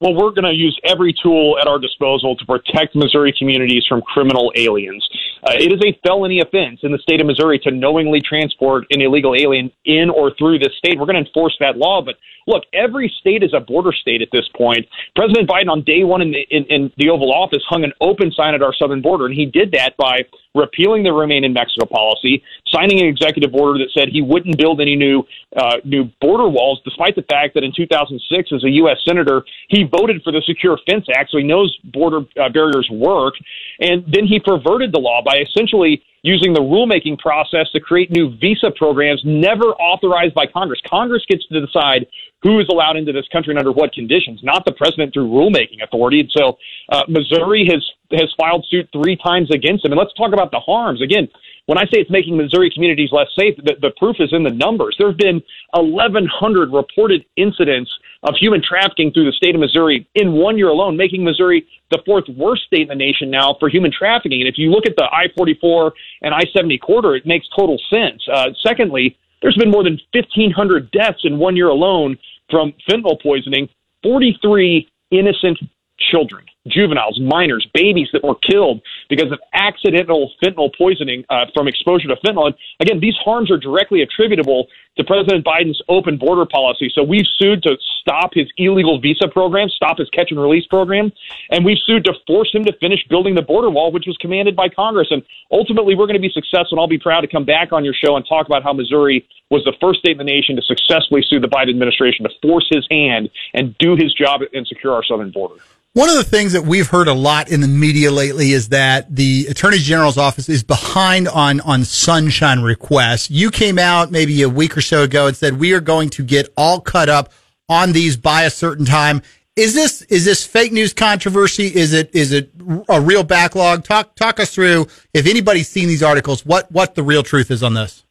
Well, 0.00 0.12
we're 0.12 0.32
going 0.32 0.44
to 0.44 0.52
use 0.52 0.78
every 0.84 1.14
tool 1.22 1.56
at 1.58 1.66
our 1.66 1.78
disposal 1.78 2.36
to 2.36 2.44
protect 2.44 2.94
Missouri 2.94 3.34
communities 3.38 3.84
from 3.88 4.02
criminal 4.02 4.52
aliens. 4.54 5.08
Uh, 5.44 5.52
it 5.60 5.70
is 5.72 5.80
a 5.84 5.92
felony 6.06 6.40
offense 6.40 6.80
in 6.82 6.90
the 6.90 6.98
state 6.98 7.20
of 7.20 7.26
Missouri 7.26 7.58
to 7.60 7.70
knowingly 7.70 8.20
transport 8.20 8.86
an 8.90 9.02
illegal 9.02 9.34
alien 9.34 9.70
in 9.84 10.08
or 10.08 10.32
through 10.38 10.58
this 10.58 10.72
state. 10.78 10.98
We're 10.98 11.04
going 11.04 11.22
to 11.22 11.26
enforce 11.26 11.54
that 11.60 11.76
law, 11.76 12.00
but 12.00 12.14
look, 12.46 12.64
every 12.72 13.12
state 13.20 13.42
is 13.42 13.52
a 13.54 13.60
border 13.60 13.92
state 13.92 14.22
at 14.22 14.28
this 14.32 14.48
point. 14.56 14.86
President 15.14 15.48
Biden, 15.48 15.68
on 15.68 15.82
day 15.84 16.02
one 16.02 16.22
in 16.22 16.32
the, 16.32 16.46
in, 16.50 16.64
in 16.70 16.92
the 16.96 17.10
Oval 17.10 17.30
Office, 17.30 17.62
hung 17.68 17.84
an 17.84 17.92
open 18.00 18.32
sign 18.32 18.54
at 18.54 18.62
our 18.62 18.72
southern 18.72 19.02
border, 19.02 19.26
and 19.26 19.34
he 19.34 19.44
did 19.44 19.72
that 19.72 19.96
by 19.98 20.20
repealing 20.54 21.02
the 21.02 21.12
Remain 21.12 21.44
in 21.44 21.52
Mexico 21.52 21.86
policy, 21.86 22.42
signing 22.68 23.00
an 23.00 23.06
executive 23.06 23.54
order 23.54 23.78
that 23.78 23.90
said 23.92 24.08
he 24.08 24.22
wouldn't 24.22 24.56
build 24.56 24.80
any 24.80 24.96
new 24.96 25.24
uh, 25.56 25.76
new 25.84 26.04
border 26.20 26.48
walls, 26.48 26.80
despite 26.84 27.16
the 27.16 27.22
fact 27.22 27.54
that 27.54 27.64
in 27.64 27.72
2006, 27.76 28.50
as 28.52 28.64
a 28.64 28.70
U.S. 28.70 28.98
senator, 29.06 29.44
he 29.68 29.84
voted 29.84 30.22
for 30.22 30.32
the 30.32 30.42
Secure 30.46 30.78
Fence 30.88 31.06
Act, 31.16 31.30
so 31.30 31.38
he 31.38 31.44
knows 31.44 31.76
border 31.92 32.20
uh, 32.40 32.48
barriers 32.48 32.88
work. 32.90 33.34
And 33.80 34.04
then 34.06 34.26
he 34.26 34.38
perverted 34.38 34.92
the 34.92 35.00
law 35.00 35.22
by 35.24 35.38
essentially 35.38 36.02
using 36.22 36.54
the 36.54 36.60
rulemaking 36.60 37.18
process 37.18 37.68
to 37.72 37.80
create 37.80 38.10
new 38.10 38.34
visa 38.38 38.70
programs 38.74 39.20
never 39.24 39.76
authorized 39.76 40.34
by 40.34 40.46
Congress. 40.46 40.80
Congress 40.88 41.22
gets 41.28 41.46
to 41.48 41.60
decide 41.60 42.06
who 42.42 42.60
is 42.60 42.66
allowed 42.70 42.96
into 42.96 43.12
this 43.12 43.28
country 43.28 43.52
and 43.52 43.58
under 43.58 43.72
what 43.72 43.92
conditions, 43.92 44.40
not 44.42 44.64
the 44.64 44.72
president 44.72 45.12
through 45.12 45.28
rulemaking 45.28 45.82
authority. 45.82 46.20
And 46.20 46.30
so 46.30 46.56
uh, 46.90 47.02
Missouri 47.08 47.68
has 47.70 47.84
has 48.14 48.32
filed 48.38 48.66
suit 48.70 48.88
three 48.92 49.16
times 49.16 49.50
against 49.50 49.84
him. 49.84 49.92
And 49.92 49.98
let's 49.98 50.14
talk 50.14 50.32
about 50.32 50.50
the 50.50 50.60
harms. 50.60 51.02
Again, 51.02 51.28
when 51.66 51.78
I 51.78 51.84
say 51.84 52.00
it's 52.00 52.10
making 52.10 52.36
Missouri 52.36 52.70
communities 52.72 53.10
less 53.12 53.28
safe, 53.36 53.56
the, 53.56 53.74
the 53.80 53.92
proof 53.96 54.16
is 54.18 54.32
in 54.32 54.42
the 54.42 54.50
numbers. 54.50 54.96
There 54.98 55.08
have 55.08 55.16
been 55.16 55.42
1,100 55.72 56.72
reported 56.72 57.24
incidents 57.36 57.90
of 58.22 58.34
human 58.38 58.62
trafficking 58.62 59.12
through 59.12 59.26
the 59.26 59.32
state 59.32 59.54
of 59.54 59.60
Missouri 59.60 60.06
in 60.14 60.32
one 60.32 60.58
year 60.58 60.68
alone, 60.68 60.96
making 60.96 61.24
Missouri 61.24 61.66
the 61.90 62.02
fourth 62.04 62.24
worst 62.36 62.64
state 62.64 62.82
in 62.82 62.88
the 62.88 62.94
nation 62.94 63.30
now 63.30 63.56
for 63.58 63.68
human 63.68 63.92
trafficking. 63.92 64.40
And 64.40 64.48
if 64.48 64.56
you 64.58 64.70
look 64.70 64.86
at 64.86 64.96
the 64.96 65.04
I 65.04 65.28
44 65.36 65.92
and 66.22 66.34
I 66.34 66.42
70 66.54 66.78
corridor, 66.78 67.16
it 67.16 67.26
makes 67.26 67.46
total 67.56 67.78
sense. 67.90 68.22
Uh, 68.32 68.50
secondly, 68.62 69.16
there's 69.40 69.56
been 69.56 69.70
more 69.70 69.84
than 69.84 70.00
1,500 70.12 70.90
deaths 70.90 71.20
in 71.24 71.38
one 71.38 71.56
year 71.56 71.68
alone 71.68 72.16
from 72.50 72.72
fentanyl 72.88 73.20
poisoning, 73.22 73.68
43 74.02 74.88
innocent 75.10 75.58
children, 75.98 76.44
juveniles, 76.66 77.20
minors, 77.20 77.66
babies 77.74 78.08
that 78.12 78.24
were 78.24 78.34
killed 78.36 78.80
because 79.08 79.30
of 79.30 79.38
accidental 79.52 80.32
fentanyl 80.42 80.70
poisoning 80.76 81.24
uh, 81.28 81.46
from 81.54 81.68
exposure 81.68 82.08
to 82.08 82.16
fentanyl. 82.16 82.46
And 82.46 82.54
again, 82.80 83.00
these 83.00 83.14
harms 83.22 83.50
are 83.50 83.58
directly 83.58 84.02
attributable 84.02 84.68
to 84.96 85.04
President 85.04 85.44
Biden's 85.44 85.82
open 85.88 86.16
border 86.16 86.46
policy. 86.46 86.90
So 86.94 87.02
we've 87.02 87.26
sued 87.38 87.62
to 87.64 87.76
stop 88.00 88.30
his 88.32 88.46
illegal 88.56 89.00
visa 89.00 89.28
program, 89.28 89.68
stop 89.68 89.98
his 89.98 90.08
catch 90.10 90.30
and 90.30 90.40
release 90.40 90.66
program, 90.66 91.12
and 91.50 91.64
we've 91.64 91.78
sued 91.84 92.04
to 92.04 92.14
force 92.26 92.54
him 92.54 92.64
to 92.64 92.72
finish 92.80 93.04
building 93.08 93.34
the 93.34 93.42
border 93.42 93.70
wall, 93.70 93.90
which 93.90 94.06
was 94.06 94.16
commanded 94.18 94.54
by 94.54 94.68
Congress. 94.68 95.08
And 95.10 95.22
ultimately, 95.50 95.94
we're 95.94 96.06
going 96.06 96.20
to 96.20 96.20
be 96.20 96.30
successful, 96.30 96.72
and 96.72 96.80
I'll 96.80 96.86
be 96.86 96.98
proud 96.98 97.22
to 97.22 97.26
come 97.26 97.44
back 97.44 97.72
on 97.72 97.84
your 97.84 97.94
show 97.94 98.16
and 98.16 98.24
talk 98.26 98.46
about 98.46 98.62
how 98.62 98.72
Missouri 98.72 99.26
was 99.50 99.64
the 99.64 99.74
first 99.80 100.00
state 100.00 100.12
in 100.12 100.18
the 100.18 100.24
nation 100.24 100.56
to 100.56 100.62
successfully 100.62 101.22
sue 101.28 101.40
the 101.40 101.48
Biden 101.48 101.70
administration 101.70 102.24
to 102.24 102.30
force 102.40 102.66
his 102.70 102.86
hand 102.90 103.30
and 103.52 103.76
do 103.78 103.96
his 103.96 104.14
job 104.14 104.40
and 104.52 104.66
secure 104.66 104.94
our 104.94 105.04
southern 105.04 105.30
border. 105.30 105.56
One 105.94 106.10
of 106.10 106.16
the 106.16 106.24
things 106.24 106.54
that 106.54 106.62
we've 106.62 106.88
heard 106.88 107.06
a 107.06 107.14
lot 107.14 107.48
in 107.48 107.60
the 107.60 107.68
media 107.68 108.10
lately 108.10 108.50
is 108.50 108.70
that 108.70 109.14
the 109.14 109.46
Attorney 109.48 109.78
General's 109.78 110.18
office 110.18 110.48
is 110.48 110.64
behind 110.64 111.28
on, 111.28 111.60
on 111.60 111.84
sunshine 111.84 112.62
requests. 112.62 113.30
You 113.30 113.48
came 113.52 113.78
out 113.78 114.10
maybe 114.10 114.42
a 114.42 114.48
week 114.48 114.76
or 114.76 114.80
so 114.80 115.04
ago 115.04 115.28
and 115.28 115.36
said 115.36 115.60
we 115.60 115.72
are 115.72 115.80
going 115.80 116.10
to 116.10 116.24
get 116.24 116.48
all 116.56 116.80
cut 116.80 117.08
up 117.08 117.32
on 117.68 117.92
these 117.92 118.16
by 118.16 118.42
a 118.42 118.50
certain 118.50 118.84
time. 118.84 119.22
Is 119.54 119.72
this 119.72 120.02
is 120.02 120.24
this 120.24 120.44
fake 120.44 120.72
news 120.72 120.92
controversy? 120.92 121.68
Is 121.68 121.92
it 121.92 122.12
is 122.12 122.32
it 122.32 122.50
a 122.88 123.00
real 123.00 123.22
backlog? 123.22 123.84
Talk 123.84 124.16
talk 124.16 124.40
us 124.40 124.52
through 124.52 124.88
if 125.12 125.28
anybody's 125.28 125.68
seen 125.68 125.86
these 125.86 126.02
articles, 126.02 126.44
what 126.44 126.72
what 126.72 126.96
the 126.96 127.04
real 127.04 127.22
truth 127.22 127.52
is 127.52 127.62
on 127.62 127.74
this. 127.74 128.02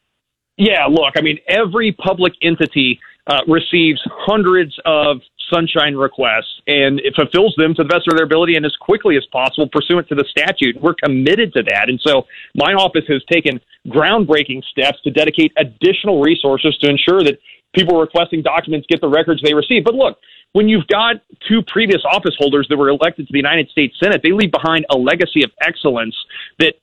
Yeah, 0.56 0.86
look, 0.86 1.16
I 1.18 1.22
mean, 1.22 1.38
every 1.50 1.92
public 1.92 2.32
entity 2.42 2.98
uh, 3.28 3.42
receives 3.46 4.02
hundreds 4.10 4.74
of 4.86 5.18
sunshine 5.54 5.96
requests 5.96 6.62
and 6.68 7.00
it 7.02 7.14
fulfills 7.16 7.54
them 7.58 7.76
to 7.76 7.84
the 7.84 7.88
best 7.88 8.08
of 8.08 8.16
their 8.16 8.26
ability 8.26 8.56
and 8.56 8.66
as 8.66 8.76
quickly 8.80 9.18
as 9.18 9.26
possible 9.32 9.70
pursuant 9.72 10.08
to 10.10 10.16
the 10.16 10.26
statute. 10.30 10.80
We're 10.82 10.96
committed 10.96 11.54
to 11.54 11.64
that. 11.70 11.90
And 11.90 12.00
so 12.02 12.26
my 12.56 12.74
office 12.74 13.06
has 13.08 13.22
taken 13.32 13.60
groundbreaking 13.88 14.64
steps 14.72 15.02
to 15.04 15.12
dedicate 15.12 15.52
additional 15.58 16.22
resources 16.22 16.78
to 16.82 16.90
ensure 16.90 17.24
that 17.24 17.38
people 17.76 18.00
requesting 18.00 18.42
documents 18.42 18.88
get 18.90 19.02
the 19.02 19.10
records 19.10 19.42
they 19.44 19.54
receive. 19.54 19.84
But 19.84 19.96
look, 19.96 20.18
when 20.54 20.70
you've 20.70 20.88
got 20.88 21.18
two 21.48 21.62
previous 21.68 22.02
office 22.06 22.36
holders 22.38 22.68
that 22.70 22.78
were 22.78 22.90
elected 22.90 23.28
to 23.28 23.34
the 23.34 23.40
United 23.40 23.70
States 23.70 23.96
Senate, 24.02 24.22
they 24.24 24.32
leave 24.32 24.52
behind 24.52 24.86
a 24.90 24.98
legacy 24.98 25.44
of 25.44 25.52
excellence 25.62 26.16
that 26.60 26.76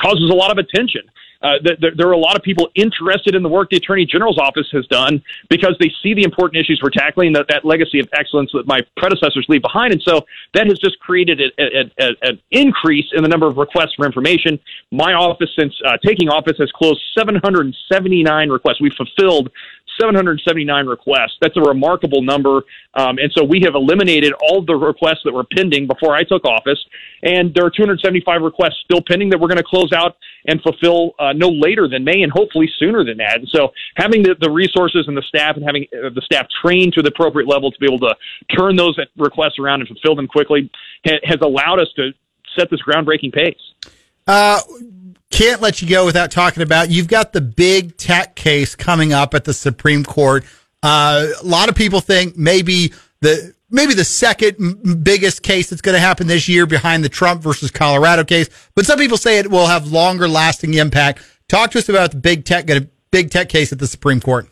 causes 0.00 0.30
a 0.30 0.34
lot 0.34 0.50
of 0.50 0.58
attention. 0.58 1.02
Uh, 1.46 1.58
there, 1.62 1.92
there, 1.96 2.08
are 2.08 2.12
a 2.12 2.18
lot 2.18 2.34
of 2.34 2.42
people 2.42 2.68
interested 2.74 3.36
in 3.36 3.42
the 3.42 3.48
work 3.48 3.70
the 3.70 3.76
Attorney 3.76 4.04
General's 4.04 4.38
office 4.38 4.66
has 4.72 4.84
done 4.88 5.22
because 5.48 5.76
they 5.78 5.92
see 6.02 6.12
the 6.12 6.24
important 6.24 6.60
issues 6.60 6.80
we're 6.82 6.90
tackling, 6.90 7.32
that, 7.34 7.46
that 7.48 7.64
legacy 7.64 8.00
of 8.00 8.08
excellence 8.14 8.50
that 8.52 8.66
my 8.66 8.80
predecessors 8.96 9.46
leave 9.48 9.62
behind. 9.62 9.92
And 9.92 10.02
so 10.02 10.26
that 10.54 10.66
has 10.66 10.80
just 10.80 10.98
created 10.98 11.40
an 11.56 12.42
increase 12.50 13.06
in 13.12 13.22
the 13.22 13.28
number 13.28 13.46
of 13.46 13.58
requests 13.58 13.94
for 13.94 14.06
information. 14.06 14.58
My 14.90 15.12
office, 15.12 15.50
since 15.56 15.72
uh, 15.86 15.98
taking 16.04 16.28
office, 16.28 16.56
has 16.58 16.72
closed 16.72 17.00
779 17.16 18.48
requests. 18.48 18.80
We've 18.80 18.92
fulfilled 18.94 19.52
779 20.00 20.86
requests. 20.86 21.36
That's 21.40 21.56
a 21.56 21.60
remarkable 21.60 22.22
number. 22.22 22.62
Um, 22.94 23.18
and 23.18 23.32
so 23.32 23.44
we 23.44 23.60
have 23.64 23.74
eliminated 23.74 24.32
all 24.40 24.64
the 24.64 24.74
requests 24.74 25.20
that 25.24 25.32
were 25.32 25.44
pending 25.44 25.86
before 25.86 26.14
I 26.14 26.22
took 26.22 26.44
office. 26.44 26.78
And 27.22 27.54
there 27.54 27.64
are 27.64 27.70
275 27.70 28.42
requests 28.42 28.76
still 28.84 29.00
pending 29.06 29.30
that 29.30 29.40
we're 29.40 29.48
going 29.48 29.58
to 29.58 29.64
close 29.64 29.92
out 29.92 30.16
and 30.46 30.60
fulfill 30.62 31.12
uh, 31.18 31.32
no 31.32 31.48
later 31.48 31.88
than 31.88 32.04
May 32.04 32.22
and 32.22 32.32
hopefully 32.32 32.68
sooner 32.78 33.04
than 33.04 33.16
that. 33.18 33.38
And 33.38 33.48
so 33.48 33.72
having 33.96 34.22
the, 34.22 34.36
the 34.40 34.50
resources 34.50 35.06
and 35.08 35.16
the 35.16 35.22
staff 35.22 35.56
and 35.56 35.64
having 35.64 35.86
uh, 35.92 36.10
the 36.14 36.22
staff 36.22 36.46
trained 36.62 36.92
to 36.94 37.02
the 37.02 37.08
appropriate 37.08 37.48
level 37.48 37.70
to 37.70 37.78
be 37.78 37.86
able 37.86 38.00
to 38.00 38.14
turn 38.56 38.76
those 38.76 38.98
requests 39.16 39.58
around 39.58 39.80
and 39.80 39.88
fulfill 39.88 40.14
them 40.14 40.28
quickly 40.28 40.70
ha- 41.06 41.20
has 41.24 41.38
allowed 41.40 41.80
us 41.80 41.88
to 41.96 42.10
set 42.56 42.70
this 42.70 42.80
groundbreaking 42.82 43.32
pace. 43.32 43.60
Uh, 44.26 44.60
can't 45.36 45.60
let 45.60 45.82
you 45.82 45.88
go 45.88 46.06
without 46.06 46.30
talking 46.30 46.62
about 46.62 46.90
you've 46.90 47.08
got 47.08 47.34
the 47.34 47.42
big 47.42 47.96
tech 47.98 48.34
case 48.36 48.74
coming 48.74 49.12
up 49.12 49.34
at 49.34 49.44
the 49.44 49.52
Supreme 49.52 50.02
Court. 50.02 50.44
Uh, 50.82 51.26
a 51.42 51.44
lot 51.44 51.68
of 51.68 51.74
people 51.74 52.00
think 52.00 52.38
maybe 52.38 52.94
the 53.20 53.54
maybe 53.68 53.92
the 53.92 54.04
second 54.04 55.04
biggest 55.04 55.42
case 55.42 55.68
that's 55.68 55.82
going 55.82 55.94
to 55.94 56.00
happen 56.00 56.26
this 56.26 56.48
year 56.48 56.64
behind 56.64 57.04
the 57.04 57.10
Trump 57.10 57.42
versus 57.42 57.70
Colorado 57.70 58.24
case, 58.24 58.48
but 58.74 58.86
some 58.86 58.98
people 58.98 59.18
say 59.18 59.38
it 59.38 59.50
will 59.50 59.66
have 59.66 59.92
longer 59.92 60.26
lasting 60.26 60.72
impact. 60.74 61.22
Talk 61.48 61.70
to 61.72 61.78
us 61.78 61.88
about 61.90 62.12
the 62.12 62.16
big 62.16 62.46
tech 62.46 62.66
big 63.10 63.30
tech 63.30 63.50
case 63.50 63.72
at 63.72 63.78
the 63.78 63.86
Supreme 63.86 64.20
Court. 64.20 64.48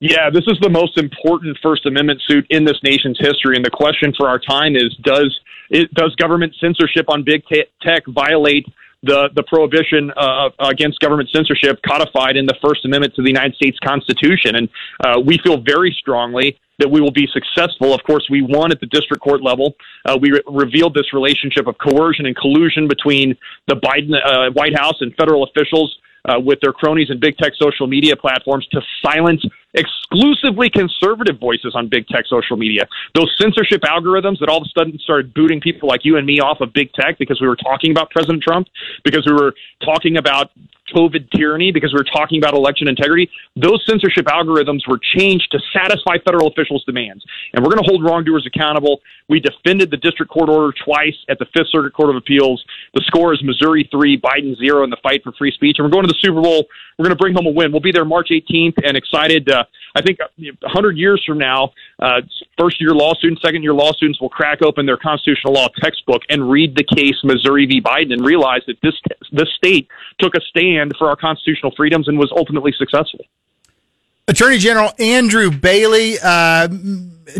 Yeah, 0.00 0.30
this 0.32 0.44
is 0.46 0.58
the 0.60 0.70
most 0.70 0.98
important 0.98 1.58
First 1.62 1.84
Amendment 1.84 2.22
suit 2.26 2.46
in 2.48 2.64
this 2.64 2.78
nation's 2.82 3.18
history, 3.18 3.56
and 3.56 3.64
the 3.64 3.70
question 3.70 4.14
for 4.16 4.28
our 4.28 4.38
time 4.38 4.74
is: 4.74 4.96
Does 5.02 5.38
it, 5.68 5.92
does 5.92 6.14
government 6.16 6.54
censorship 6.60 7.06
on 7.08 7.24
big 7.24 7.42
tech 7.82 8.06
violate 8.06 8.66
the 9.04 9.28
the 9.34 9.42
prohibition 9.42 10.10
uh, 10.16 10.50
against 10.60 10.98
government 11.00 11.28
censorship 11.30 11.80
codified 11.86 12.36
in 12.36 12.46
the 12.46 12.56
First 12.62 12.84
Amendment 12.84 13.14
to 13.16 13.22
the 13.22 13.28
United 13.28 13.54
States 13.54 13.78
Constitution, 13.84 14.56
and 14.56 14.68
uh, 15.04 15.20
we 15.20 15.38
feel 15.38 15.58
very 15.60 15.94
strongly 15.98 16.58
that 16.78 16.90
we 16.90 17.00
will 17.00 17.12
be 17.12 17.28
successful. 17.32 17.94
Of 17.94 18.02
course, 18.02 18.26
we 18.28 18.42
won 18.42 18.72
at 18.72 18.80
the 18.80 18.86
district 18.86 19.22
court 19.22 19.42
level. 19.42 19.76
Uh, 20.04 20.18
we 20.20 20.32
re- 20.32 20.42
revealed 20.46 20.94
this 20.94 21.12
relationship 21.12 21.66
of 21.66 21.76
coercion 21.78 22.26
and 22.26 22.36
collusion 22.36 22.88
between 22.88 23.36
the 23.68 23.76
Biden 23.76 24.14
uh, 24.14 24.50
White 24.52 24.76
House 24.76 24.96
and 25.00 25.14
federal 25.14 25.44
officials 25.44 25.96
uh, 26.28 26.40
with 26.40 26.58
their 26.62 26.72
cronies 26.72 27.10
and 27.10 27.20
big 27.20 27.36
tech 27.36 27.52
social 27.60 27.86
media 27.86 28.16
platforms 28.16 28.66
to 28.72 28.80
silence 29.04 29.44
exclusively 29.74 30.70
conservative 30.70 31.38
voices 31.38 31.74
on 31.74 31.88
big 31.88 32.06
tech 32.08 32.24
social 32.26 32.56
media. 32.56 32.86
Those 33.14 33.34
censorship 33.40 33.82
algorithms 33.82 34.38
that 34.40 34.48
all 34.48 34.58
of 34.58 34.64
a 34.64 34.78
sudden 34.78 34.98
started 34.98 35.34
booting 35.34 35.60
people 35.60 35.88
like 35.88 36.04
you 36.04 36.16
and 36.16 36.26
me 36.26 36.40
off 36.40 36.60
of 36.60 36.72
big 36.72 36.92
tech 36.92 37.18
because 37.18 37.40
we 37.40 37.48
were 37.48 37.56
talking 37.56 37.90
about 37.90 38.10
President 38.10 38.42
Trump, 38.42 38.68
because 39.04 39.26
we 39.26 39.32
were 39.32 39.54
talking 39.84 40.16
about 40.16 40.50
COVID 40.94 41.30
tyranny 41.30 41.72
because 41.72 41.92
we 41.92 41.98
were 41.98 42.04
talking 42.04 42.38
about 42.38 42.54
election 42.54 42.88
integrity. 42.88 43.30
Those 43.56 43.82
censorship 43.88 44.26
algorithms 44.26 44.86
were 44.86 45.00
changed 45.16 45.48
to 45.52 45.58
satisfy 45.72 46.18
federal 46.24 46.48
officials' 46.48 46.84
demands. 46.84 47.24
And 47.52 47.64
we're 47.64 47.70
going 47.70 47.82
to 47.82 47.90
hold 47.90 48.04
wrongdoers 48.04 48.46
accountable. 48.46 49.00
We 49.28 49.40
defended 49.40 49.90
the 49.90 49.96
district 49.96 50.30
court 50.30 50.48
order 50.48 50.74
twice 50.84 51.16
at 51.28 51.38
the 51.38 51.46
Fifth 51.56 51.68
Circuit 51.70 51.94
Court 51.94 52.10
of 52.10 52.16
Appeals. 52.16 52.64
The 52.94 53.02
score 53.06 53.32
is 53.32 53.42
Missouri 53.42 53.88
3, 53.90 54.20
Biden 54.20 54.56
0 54.58 54.84
in 54.84 54.90
the 54.90 54.98
fight 55.02 55.22
for 55.22 55.32
free 55.32 55.52
speech. 55.52 55.76
And 55.78 55.86
we're 55.86 55.92
going 55.92 56.06
to 56.06 56.12
the 56.12 56.18
Super 56.20 56.42
Bowl. 56.42 56.66
We're 56.98 57.04
going 57.04 57.16
to 57.16 57.20
bring 57.20 57.34
home 57.34 57.46
a 57.46 57.50
win. 57.50 57.72
We'll 57.72 57.80
be 57.80 57.92
there 57.92 58.04
March 58.04 58.28
18th 58.30 58.74
and 58.84 58.96
excited. 58.96 59.50
Uh, 59.50 59.64
I 59.94 60.02
think 60.02 60.18
100 60.38 60.96
years 60.96 61.22
from 61.26 61.38
now, 61.38 61.72
uh, 61.98 62.20
first 62.58 62.80
year 62.80 62.90
law 62.90 63.14
students, 63.14 63.42
second 63.42 63.62
year 63.62 63.74
law 63.74 63.92
students 63.92 64.20
will 64.20 64.28
crack 64.28 64.62
open 64.62 64.86
their 64.86 64.96
constitutional 64.96 65.52
law 65.52 65.68
textbook 65.80 66.22
and 66.28 66.48
read 66.50 66.76
the 66.76 66.84
case 66.84 67.14
Missouri 67.24 67.66
v. 67.66 67.80
Biden 67.80 68.12
and 68.12 68.24
realize 68.24 68.62
that 68.66 68.76
this, 68.82 68.94
this 69.32 69.48
state 69.56 69.88
took 70.18 70.34
a 70.34 70.40
stand 70.40 70.94
for 70.98 71.08
our 71.08 71.16
constitutional 71.16 71.72
freedoms 71.76 72.08
and 72.08 72.18
was 72.18 72.32
ultimately 72.36 72.72
successful. 72.76 73.24
Attorney 74.26 74.58
General 74.58 74.90
Andrew 74.98 75.50
Bailey, 75.50 76.16
uh, 76.22 76.68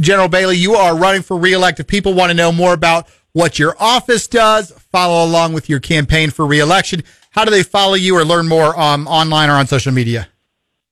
General 0.01 0.29
Bailey, 0.29 0.57
you 0.57 0.75
are 0.75 0.97
running 0.97 1.23
for 1.23 1.37
reelect. 1.37 1.81
If 1.81 1.87
people 1.87 2.13
want 2.13 2.31
to 2.31 2.35
know 2.35 2.53
more 2.53 2.75
about 2.75 3.09
what 3.35 3.59
your 3.59 3.77
office 3.79 4.27
does, 4.27 4.71
follow 4.71 5.29
along 5.29 5.53
with 5.53 5.69
your 5.69 5.81
campaign 5.81 6.31
for 6.31 6.47
reelection. 6.47 7.03
How 7.31 7.45
do 7.45 7.51
they 7.51 7.65
follow 7.65 7.95
you 7.95 8.17
or 8.17 8.25
learn 8.25 8.49
more 8.49 8.79
um, 8.81 9.07
online 9.07 9.51
or 9.51 9.55
on 9.55 9.67
social 9.67 9.93
media? 9.93 10.29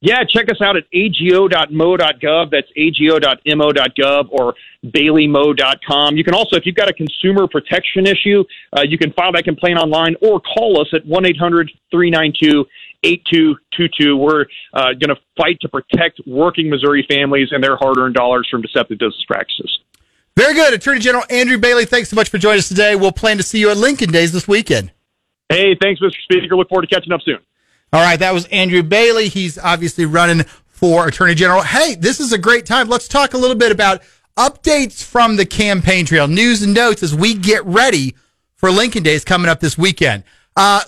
Yeah, 0.00 0.24
check 0.28 0.50
us 0.50 0.60
out 0.60 0.76
at 0.76 0.82
ago.mo.gov. 0.92 2.50
That's 2.50 2.66
ago.mo.gov 2.76 4.24
or 4.30 4.54
baileymo.com. 4.84 6.16
You 6.16 6.24
can 6.24 6.34
also, 6.34 6.56
if 6.56 6.66
you've 6.66 6.74
got 6.74 6.90
a 6.90 6.92
consumer 6.92 7.46
protection 7.46 8.06
issue, 8.08 8.42
uh, 8.76 8.82
you 8.82 8.98
can 8.98 9.12
file 9.12 9.30
that 9.32 9.44
complaint 9.44 9.78
online 9.78 10.16
or 10.20 10.40
call 10.40 10.80
us 10.80 10.88
at 10.92 11.06
1 11.06 11.26
800 11.26 11.70
392 11.92 12.64
8222. 13.04 14.16
We're 14.16 14.46
uh, 14.74 14.92
going 14.94 15.14
to 15.14 15.16
fight 15.36 15.58
to 15.60 15.68
protect 15.68 16.20
working 16.26 16.68
Missouri 16.68 17.06
families 17.08 17.48
and 17.52 17.62
their 17.62 17.76
hard 17.76 17.98
earned 17.98 18.16
dollars 18.16 18.48
from 18.50 18.62
deceptive 18.62 18.98
business 18.98 19.24
practices. 19.28 19.78
Very 20.36 20.54
good. 20.54 20.72
Attorney 20.72 21.00
General 21.00 21.24
Andrew 21.30 21.58
Bailey, 21.58 21.84
thanks 21.84 22.08
so 22.08 22.16
much 22.16 22.30
for 22.30 22.38
joining 22.38 22.58
us 22.58 22.68
today. 22.68 22.96
We'll 22.96 23.12
plan 23.12 23.36
to 23.36 23.42
see 23.42 23.58
you 23.58 23.70
at 23.70 23.76
Lincoln 23.76 24.10
Days 24.10 24.32
this 24.32 24.48
weekend. 24.48 24.92
Hey, 25.48 25.76
thanks, 25.80 26.00
Mr. 26.00 26.12
Speaker. 26.22 26.56
Look 26.56 26.68
forward 26.68 26.88
to 26.88 26.94
catching 26.94 27.12
up 27.12 27.20
soon. 27.22 27.38
All 27.92 28.00
right, 28.00 28.18
that 28.18 28.32
was 28.32 28.46
Andrew 28.46 28.82
Bailey. 28.82 29.28
He's 29.28 29.58
obviously 29.58 30.06
running 30.06 30.44
for 30.66 31.06
Attorney 31.06 31.34
General. 31.34 31.62
Hey, 31.62 31.94
this 31.94 32.20
is 32.20 32.32
a 32.32 32.38
great 32.38 32.64
time. 32.64 32.88
Let's 32.88 33.06
talk 33.06 33.34
a 33.34 33.38
little 33.38 33.56
bit 33.56 33.70
about 33.70 34.02
updates 34.38 35.04
from 35.04 35.36
the 35.36 35.44
campaign 35.44 36.06
trail, 36.06 36.26
news 36.26 36.62
and 36.62 36.72
notes 36.72 37.02
as 37.02 37.14
we 37.14 37.34
get 37.34 37.64
ready 37.66 38.16
for 38.54 38.70
Lincoln 38.70 39.02
Days 39.02 39.24
coming 39.24 39.50
up 39.50 39.60
this 39.60 39.76
weekend. 39.76 40.24
Uh, 40.56 40.80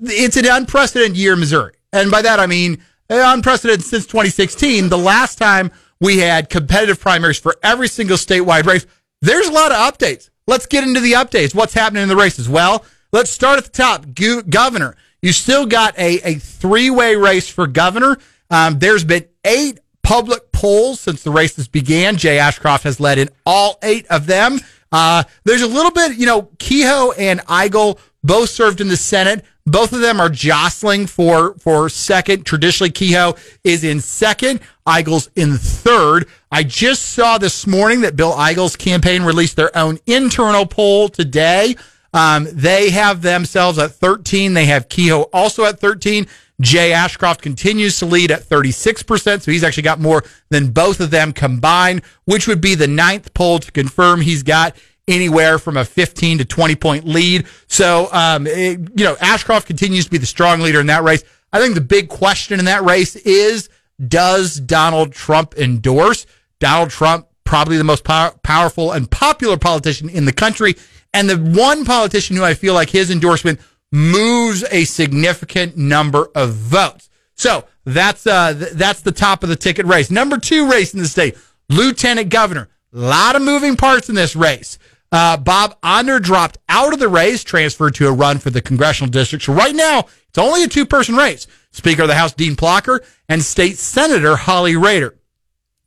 it's 0.00 0.36
an 0.36 0.46
unprecedented 0.46 1.16
year 1.16 1.34
in 1.34 1.40
Missouri. 1.40 1.74
And 1.92 2.10
by 2.10 2.22
that, 2.22 2.40
I 2.40 2.46
mean 2.46 2.82
unprecedented 3.10 3.84
since 3.84 4.06
2016, 4.06 4.88
the 4.88 4.98
last 4.98 5.36
time 5.36 5.70
we 6.00 6.18
had 6.18 6.50
competitive 6.50 7.00
primaries 7.00 7.38
for 7.38 7.56
every 7.62 7.88
single 7.88 8.16
statewide 8.16 8.66
race. 8.66 8.86
There's 9.22 9.48
a 9.48 9.52
lot 9.52 9.72
of 9.72 9.78
updates. 9.78 10.30
Let's 10.46 10.66
get 10.66 10.84
into 10.84 11.00
the 11.00 11.12
updates. 11.12 11.54
What's 11.54 11.74
happening 11.74 12.02
in 12.02 12.08
the 12.08 12.16
races? 12.16 12.48
Well, 12.48 12.84
let's 13.12 13.30
start 13.30 13.58
at 13.58 13.64
the 13.64 13.70
top. 13.70 14.14
Go- 14.14 14.42
governor. 14.42 14.96
You 15.22 15.32
still 15.32 15.66
got 15.66 15.98
a, 15.98 16.20
a 16.22 16.34
three 16.34 16.90
way 16.90 17.16
race 17.16 17.48
for 17.48 17.66
governor. 17.66 18.18
Um, 18.50 18.78
there's 18.78 19.04
been 19.04 19.26
eight 19.44 19.80
public 20.02 20.52
polls 20.52 21.00
since 21.00 21.22
the 21.24 21.30
races 21.30 21.66
began. 21.66 22.16
Jay 22.16 22.38
Ashcroft 22.38 22.84
has 22.84 23.00
led 23.00 23.18
in 23.18 23.28
all 23.44 23.78
eight 23.82 24.06
of 24.06 24.26
them. 24.26 24.60
Uh, 24.92 25.24
there's 25.44 25.62
a 25.62 25.66
little 25.66 25.90
bit, 25.90 26.16
you 26.16 26.26
know, 26.26 26.42
Kehoe 26.58 27.10
and 27.12 27.40
Eigel 27.40 27.98
both 28.22 28.50
served 28.50 28.80
in 28.80 28.88
the 28.88 28.96
Senate. 28.96 29.44
Both 29.66 29.92
of 29.92 30.00
them 30.00 30.20
are 30.20 30.28
jostling 30.28 31.08
for, 31.08 31.54
for 31.54 31.88
second. 31.88 32.46
Traditionally, 32.46 32.90
Kehoe 32.90 33.34
is 33.64 33.82
in 33.82 34.00
second. 34.00 34.60
Eigel's 34.86 35.28
in 35.34 35.56
third. 35.56 36.28
I 36.52 36.62
just 36.62 37.02
saw 37.02 37.36
this 37.38 37.66
morning 37.66 38.02
that 38.02 38.14
Bill 38.14 38.32
Eigel's 38.32 38.76
campaign 38.76 39.24
released 39.24 39.56
their 39.56 39.76
own 39.76 39.98
internal 40.06 40.66
poll 40.66 41.08
today. 41.08 41.74
Um, 42.14 42.46
they 42.52 42.90
have 42.90 43.22
themselves 43.22 43.78
at 43.78 43.90
13. 43.90 44.54
They 44.54 44.66
have 44.66 44.88
Kehoe 44.88 45.22
also 45.32 45.64
at 45.64 45.80
13. 45.80 46.28
Jay 46.60 46.92
Ashcroft 46.92 47.42
continues 47.42 47.98
to 47.98 48.06
lead 48.06 48.30
at 48.30 48.42
36%. 48.42 49.42
So 49.42 49.50
he's 49.50 49.64
actually 49.64 49.82
got 49.82 50.00
more 50.00 50.24
than 50.48 50.70
both 50.70 51.00
of 51.00 51.10
them 51.10 51.32
combined, 51.32 52.02
which 52.24 52.46
would 52.46 52.60
be 52.60 52.74
the 52.74 52.86
ninth 52.86 53.34
poll 53.34 53.58
to 53.58 53.72
confirm 53.72 54.20
he's 54.20 54.42
got 54.42 54.76
anywhere 55.08 55.58
from 55.58 55.76
a 55.76 55.84
15 55.84 56.38
to 56.38 56.44
20 56.44 56.74
point 56.76 57.04
lead. 57.06 57.46
So, 57.68 58.08
um, 58.12 58.46
it, 58.46 58.78
you 58.96 59.04
know, 59.04 59.16
Ashcroft 59.20 59.66
continues 59.66 60.06
to 60.06 60.10
be 60.10 60.18
the 60.18 60.26
strong 60.26 60.60
leader 60.60 60.80
in 60.80 60.86
that 60.86 61.02
race. 61.02 61.22
I 61.52 61.60
think 61.60 61.74
the 61.74 61.80
big 61.80 62.08
question 62.08 62.58
in 62.58 62.64
that 62.66 62.84
race 62.84 63.16
is, 63.16 63.68
does 64.08 64.56
Donald 64.56 65.12
Trump 65.12 65.54
endorse? 65.56 66.26
Donald 66.58 66.90
Trump, 66.90 67.28
probably 67.44 67.76
the 67.78 67.84
most 67.84 68.04
pow- 68.04 68.34
powerful 68.42 68.92
and 68.92 69.10
popular 69.10 69.56
politician 69.56 70.08
in 70.08 70.24
the 70.24 70.32
country. 70.32 70.74
And 71.14 71.30
the 71.30 71.38
one 71.38 71.84
politician 71.84 72.36
who 72.36 72.44
I 72.44 72.54
feel 72.54 72.74
like 72.74 72.90
his 72.90 73.10
endorsement 73.10 73.60
moves 73.92 74.64
a 74.70 74.84
significant 74.84 75.76
number 75.76 76.28
of 76.34 76.52
votes. 76.52 77.08
So 77.34 77.64
that's 77.84 78.26
uh, 78.26 78.54
th- 78.54 78.72
that's 78.72 79.00
the 79.02 79.12
top 79.12 79.42
of 79.42 79.48
the 79.48 79.56
ticket 79.56 79.86
race. 79.86 80.10
Number 80.10 80.38
two 80.38 80.70
race 80.70 80.92
in 80.92 81.00
the 81.00 81.08
state, 81.08 81.36
lieutenant 81.68 82.30
governor. 82.30 82.68
A 82.92 82.98
lot 82.98 83.36
of 83.36 83.42
moving 83.42 83.76
parts 83.76 84.08
in 84.08 84.14
this 84.14 84.34
race. 84.34 84.78
Uh, 85.12 85.36
Bob 85.36 85.76
Onder 85.82 86.18
dropped 86.18 86.58
out 86.68 86.92
of 86.92 86.98
the 86.98 87.08
race, 87.08 87.44
transferred 87.44 87.94
to 87.94 88.08
a 88.08 88.12
run 88.12 88.38
for 88.38 88.50
the 88.50 88.60
congressional 88.60 89.10
district. 89.10 89.44
So 89.44 89.52
right 89.52 89.74
now, 89.74 90.06
it's 90.28 90.38
only 90.38 90.64
a 90.64 90.68
two-person 90.68 91.14
race. 91.14 91.46
Speaker 91.70 92.02
of 92.02 92.08
the 92.08 92.14
House 92.14 92.32
Dean 92.32 92.56
Plocher 92.56 93.04
and 93.28 93.42
State 93.42 93.78
Senator 93.78 94.36
Holly 94.36 94.74
Rehder. 94.74 95.14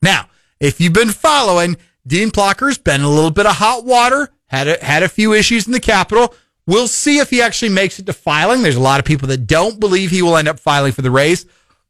Now, 0.01 0.29
if 0.59 0.79
you've 0.79 0.93
been 0.93 1.09
following, 1.09 1.77
Dean 2.07 2.29
Plocher's 2.29 2.77
been 2.77 3.01
a 3.01 3.09
little 3.09 3.31
bit 3.31 3.45
of 3.45 3.55
hot 3.55 3.85
water, 3.85 4.29
had 4.47 4.67
a, 4.67 4.83
had 4.83 5.03
a 5.03 5.09
few 5.09 5.33
issues 5.33 5.67
in 5.67 5.73
the 5.73 5.79
Capitol. 5.79 6.33
We'll 6.65 6.87
see 6.87 7.19
if 7.19 7.29
he 7.29 7.41
actually 7.41 7.69
makes 7.69 7.99
it 7.99 8.05
to 8.05 8.13
filing. 8.13 8.61
There's 8.61 8.75
a 8.75 8.79
lot 8.79 8.99
of 8.99 9.05
people 9.05 9.27
that 9.29 9.47
don't 9.47 9.79
believe 9.79 10.11
he 10.11 10.21
will 10.21 10.37
end 10.37 10.47
up 10.47 10.59
filing 10.59 10.91
for 10.91 11.01
the 11.01 11.11
race. 11.11 11.45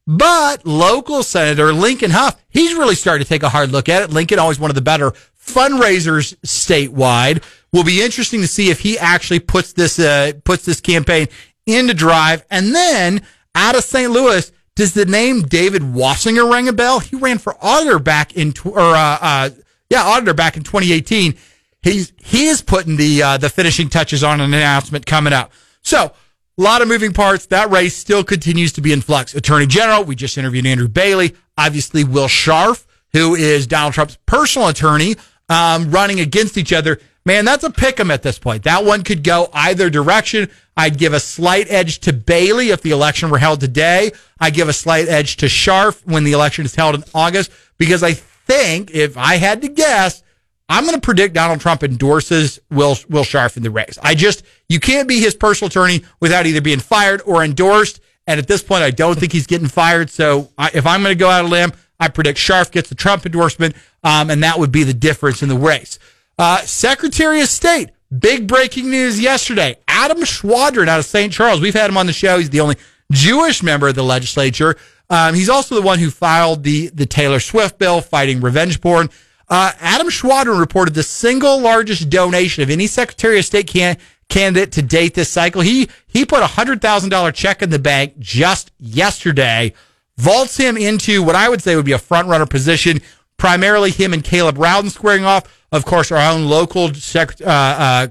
But 0.07 0.65
local 0.65 1.21
Senator 1.21 1.71
Lincoln 1.71 2.11
Hough, 2.11 2.41
he's 2.49 2.73
really 2.73 2.95
started 2.95 3.25
to 3.25 3.29
take 3.29 3.43
a 3.43 3.49
hard 3.49 3.71
look 3.71 3.89
at 3.89 4.01
it. 4.01 4.09
Lincoln, 4.09 4.39
always 4.39 4.59
one 4.59 4.71
of 4.71 4.75
the 4.75 4.81
better 4.81 5.13
fundraisers 5.53 6.35
statewide. 6.45 7.43
Will 7.71 7.83
be 7.83 8.01
interesting 8.01 8.41
to 8.41 8.47
see 8.47 8.69
if 8.69 8.79
he 8.79 8.97
actually 8.97 9.39
puts 9.39 9.73
this 9.73 9.99
uh, 9.99 10.33
puts 10.43 10.65
this 10.65 10.81
campaign 10.81 11.27
into 11.65 11.93
drive. 11.93 12.45
And 12.49 12.73
then 12.73 13.21
out 13.53 13.75
of 13.75 13.83
St. 13.83 14.11
Louis, 14.11 14.51
does 14.75 14.93
the 14.93 15.05
name 15.05 15.43
David 15.43 15.81
Wasinger 15.81 16.51
ring 16.51 16.67
a 16.67 16.73
bell? 16.73 16.99
He 16.99 17.15
ran 17.15 17.37
for 17.37 17.55
auditor 17.61 17.99
back 17.99 18.35
in 18.35 18.53
or 18.65 18.79
uh, 18.79 19.17
uh, 19.21 19.49
yeah 19.89 20.03
auditor 20.03 20.33
back 20.33 20.57
in 20.57 20.63
2018 20.63 21.35
he's 21.81 22.13
he 22.17 22.47
is 22.47 22.61
putting 22.61 22.97
the 22.97 23.21
uh, 23.21 23.37
the 23.37 23.49
finishing 23.49 23.89
touches 23.89 24.23
on 24.23 24.41
an 24.41 24.53
announcement 24.53 25.05
coming 25.05 25.33
up. 25.33 25.51
So 25.81 26.11
a 26.57 26.61
lot 26.61 26.81
of 26.81 26.87
moving 26.87 27.13
parts. 27.13 27.45
That 27.47 27.69
race 27.69 27.95
still 27.95 28.23
continues 28.23 28.73
to 28.73 28.81
be 28.81 28.91
in 28.91 29.01
flux. 29.01 29.33
Attorney 29.33 29.67
General, 29.67 30.03
we 30.03 30.15
just 30.15 30.37
interviewed 30.37 30.65
Andrew 30.65 30.87
Bailey. 30.87 31.35
Obviously, 31.57 32.03
Will 32.03 32.27
Scharf, 32.27 32.85
who 33.13 33.35
is 33.35 33.67
Donald 33.67 33.93
Trump's 33.93 34.17
personal 34.25 34.67
attorney, 34.67 35.15
um, 35.49 35.91
running 35.91 36.19
against 36.19 36.57
each 36.57 36.71
other. 36.71 36.99
Man, 37.25 37.45
that's 37.45 37.63
a 37.63 37.69
pick 37.69 37.99
'em 37.99 38.11
at 38.11 38.23
this 38.23 38.39
point. 38.39 38.63
That 38.63 38.85
one 38.85 39.03
could 39.03 39.23
go 39.23 39.49
either 39.53 39.89
direction. 39.89 40.49
I'd 40.77 40.97
give 40.97 41.13
a 41.13 41.19
slight 41.19 41.67
edge 41.69 41.99
to 41.99 42.13
Bailey 42.13 42.69
if 42.69 42.81
the 42.81 42.91
election 42.91 43.29
were 43.29 43.37
held 43.37 43.59
today. 43.59 44.11
I'd 44.39 44.53
give 44.53 44.69
a 44.69 44.73
slight 44.73 45.09
edge 45.09 45.37
to 45.37 45.47
Scharf 45.47 46.01
when 46.05 46.23
the 46.23 46.31
election 46.31 46.65
is 46.65 46.75
held 46.75 46.95
in 46.95 47.03
August 47.13 47.51
because 47.77 48.01
I 48.01 48.13
think 48.13 48.91
if 48.91 49.17
I 49.17 49.35
had 49.35 49.61
to 49.61 49.67
guess, 49.67 50.23
I'm 50.69 50.85
going 50.85 50.95
to 50.95 51.01
predict 51.01 51.33
Donald 51.33 51.59
Trump 51.59 51.83
endorses 51.83 52.59
Will 52.69 52.95
Will 53.09 53.23
Scharf 53.23 53.57
in 53.57 53.63
the 53.63 53.71
race. 53.71 53.97
I 54.01 54.15
just 54.15 54.43
you 54.69 54.79
can't 54.79 55.07
be 55.07 55.19
his 55.19 55.35
personal 55.35 55.67
attorney 55.67 56.03
without 56.19 56.45
either 56.45 56.61
being 56.61 56.79
fired 56.79 57.21
or 57.25 57.43
endorsed. 57.43 57.99
And 58.27 58.39
at 58.39 58.47
this 58.47 58.61
point, 58.61 58.83
I 58.83 58.91
don't 58.91 59.19
think 59.19 59.31
he's 59.33 59.47
getting 59.47 59.67
fired. 59.67 60.11
So 60.11 60.51
I, 60.57 60.69
if 60.73 60.85
I'm 60.85 61.01
going 61.01 61.15
to 61.15 61.19
go 61.19 61.29
out 61.29 61.45
of 61.45 61.51
limb, 61.51 61.73
I 61.99 62.07
predict 62.07 62.39
Scharf 62.39 62.71
gets 62.71 62.89
the 62.89 62.95
Trump 62.95 63.25
endorsement, 63.25 63.75
um, 64.03 64.29
and 64.29 64.43
that 64.43 64.59
would 64.59 64.71
be 64.71 64.83
the 64.83 64.93
difference 64.93 65.43
in 65.43 65.49
the 65.49 65.57
race. 65.57 65.99
Uh, 66.37 66.59
Secretary 66.61 67.41
of 67.41 67.47
State, 67.47 67.89
big 68.17 68.47
breaking 68.47 68.89
news 68.89 69.19
yesterday. 69.19 69.77
Adam 69.87 70.19
Schwadron 70.19 70.87
out 70.87 70.99
of 70.99 71.05
St. 71.05 71.33
Charles. 71.33 71.59
We've 71.59 71.73
had 71.73 71.89
him 71.89 71.97
on 71.97 72.05
the 72.05 72.13
show. 72.13 72.37
He's 72.37 72.49
the 72.49 72.61
only 72.61 72.77
Jewish 73.11 73.61
member 73.61 73.87
of 73.87 73.95
the 73.95 74.03
legislature. 74.03 74.75
Um, 75.09 75.33
he's 75.33 75.49
also 75.49 75.75
the 75.75 75.81
one 75.81 75.99
who 75.99 76.09
filed 76.11 76.63
the, 76.63 76.87
the 76.89 77.05
Taylor 77.05 77.39
Swift 77.39 77.77
bill 77.79 77.99
fighting 78.01 78.41
revenge 78.41 78.79
porn. 78.79 79.09
Uh, 79.49 79.71
Adam 79.79 80.07
Schwadron 80.07 80.59
reported 80.59 80.93
the 80.93 81.03
single 81.03 81.59
largest 81.59 82.09
donation 82.09 82.61
of 82.61 82.69
any 82.69 82.85
Secretary 82.85 83.39
of 83.39 83.45
State 83.45 83.67
can, 83.67 83.97
candidate 84.29 84.71
to 84.73 84.83
date 84.83 85.15
this 85.15 85.29
cycle. 85.29 85.61
He 85.61 85.89
he 86.05 86.23
put 86.25 86.43
a 86.43 86.47
hundred 86.47 86.81
thousand 86.81 87.09
dollar 87.09 87.31
check 87.31 87.63
in 87.63 87.71
the 87.71 87.79
bank 87.79 88.19
just 88.19 88.71
yesterday, 88.77 89.73
vaults 90.19 90.57
him 90.57 90.75
into 90.75 91.23
what 91.23 91.35
I 91.35 91.47
would 91.47 91.61
say 91.61 91.75
would 91.75 91.85
be 91.85 91.93
a 91.93 91.97
front 91.97 92.27
runner 92.27 92.45
position. 92.45 93.01
Primarily 93.37 93.89
him 93.89 94.13
and 94.13 94.23
Caleb 94.23 94.57
Rowden 94.57 94.89
squaring 94.89 95.23
off. 95.23 95.63
Of 95.71 95.85
course, 95.85 96.11
our 96.11 96.33
own 96.33 96.45
local 96.45 96.93
sec, 96.93 97.39
uh, 97.41 97.45
uh, 97.45 98.07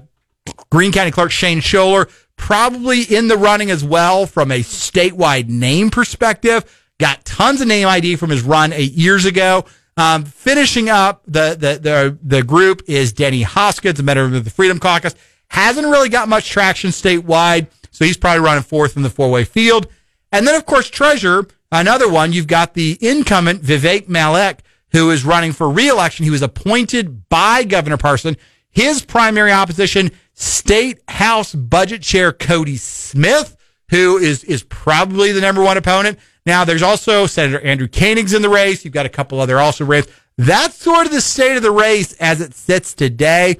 Greene 0.71 0.91
County 0.91 1.11
Clerk 1.11 1.31
Shane 1.31 1.59
Schoeller 1.59 2.09
probably 2.35 3.03
in 3.03 3.27
the 3.27 3.37
running 3.37 3.69
as 3.69 3.83
well 3.83 4.25
from 4.25 4.49
a 4.51 4.61
statewide 4.61 5.49
name 5.49 5.91
perspective. 5.91 6.63
Got 6.97 7.25
tons 7.25 7.61
of 7.61 7.67
name 7.67 7.87
ID 7.87 8.15
from 8.15 8.29
his 8.29 8.41
run 8.41 8.73
eight 8.73 8.93
years 8.93 9.25
ago. 9.25 9.65
Um, 9.97 10.23
finishing 10.23 10.89
up 10.89 11.21
the, 11.27 11.49
the, 11.49 11.79
the, 11.79 12.17
the 12.23 12.43
group 12.43 12.83
is 12.87 13.11
Denny 13.11 13.41
Hoskins, 13.43 13.99
a 13.99 14.03
member 14.03 14.37
of 14.37 14.45
the 14.45 14.49
Freedom 14.49 14.79
Caucus. 14.79 15.13
Hasn't 15.49 15.85
really 15.85 16.09
got 16.09 16.29
much 16.29 16.49
traction 16.49 16.91
statewide, 16.91 17.67
so 17.91 18.05
he's 18.05 18.17
probably 18.17 18.43
running 18.43 18.63
fourth 18.63 18.95
in 18.95 19.03
the 19.03 19.09
four 19.09 19.29
way 19.29 19.43
field. 19.43 19.87
And 20.31 20.47
then, 20.47 20.55
of 20.55 20.65
course, 20.65 20.89
Treasurer, 20.89 21.47
another 21.71 22.09
one. 22.09 22.33
You've 22.33 22.47
got 22.47 22.73
the 22.73 22.97
incumbent 23.01 23.61
Vivek 23.61 24.07
Malek, 24.07 24.61
who 24.91 25.11
is 25.11 25.23
running 25.23 25.51
for 25.51 25.69
reelection. 25.69 26.25
He 26.25 26.31
was 26.31 26.41
appointed 26.41 27.29
by 27.29 27.63
Governor 27.63 27.97
Parson. 27.97 28.37
His 28.71 29.01
primary 29.03 29.51
opposition, 29.51 30.11
State 30.33 30.99
House 31.07 31.53
Budget 31.53 32.01
Chair 32.01 32.31
Cody 32.31 32.77
Smith, 32.77 33.55
who 33.89 34.17
is 34.17 34.43
is 34.43 34.63
probably 34.63 35.31
the 35.31 35.41
number 35.41 35.63
one 35.63 35.77
opponent. 35.77 36.19
Now, 36.45 36.63
there's 36.65 36.83
also 36.83 37.25
Senator 37.25 37.59
Andrew 37.61 37.87
Koenig's 37.87 38.33
in 38.33 38.41
the 38.41 38.49
race. 38.49 38.83
You've 38.83 38.93
got 38.93 39.05
a 39.05 39.09
couple 39.09 39.39
other 39.39 39.59
also 39.59 39.85
race. 39.85 40.07
That's 40.37 40.77
sort 40.77 41.05
of 41.05 41.11
the 41.11 41.21
state 41.21 41.57
of 41.57 41.63
the 41.63 41.71
race 41.71 42.13
as 42.13 42.41
it 42.41 42.53
sits 42.53 42.93
today. 42.93 43.57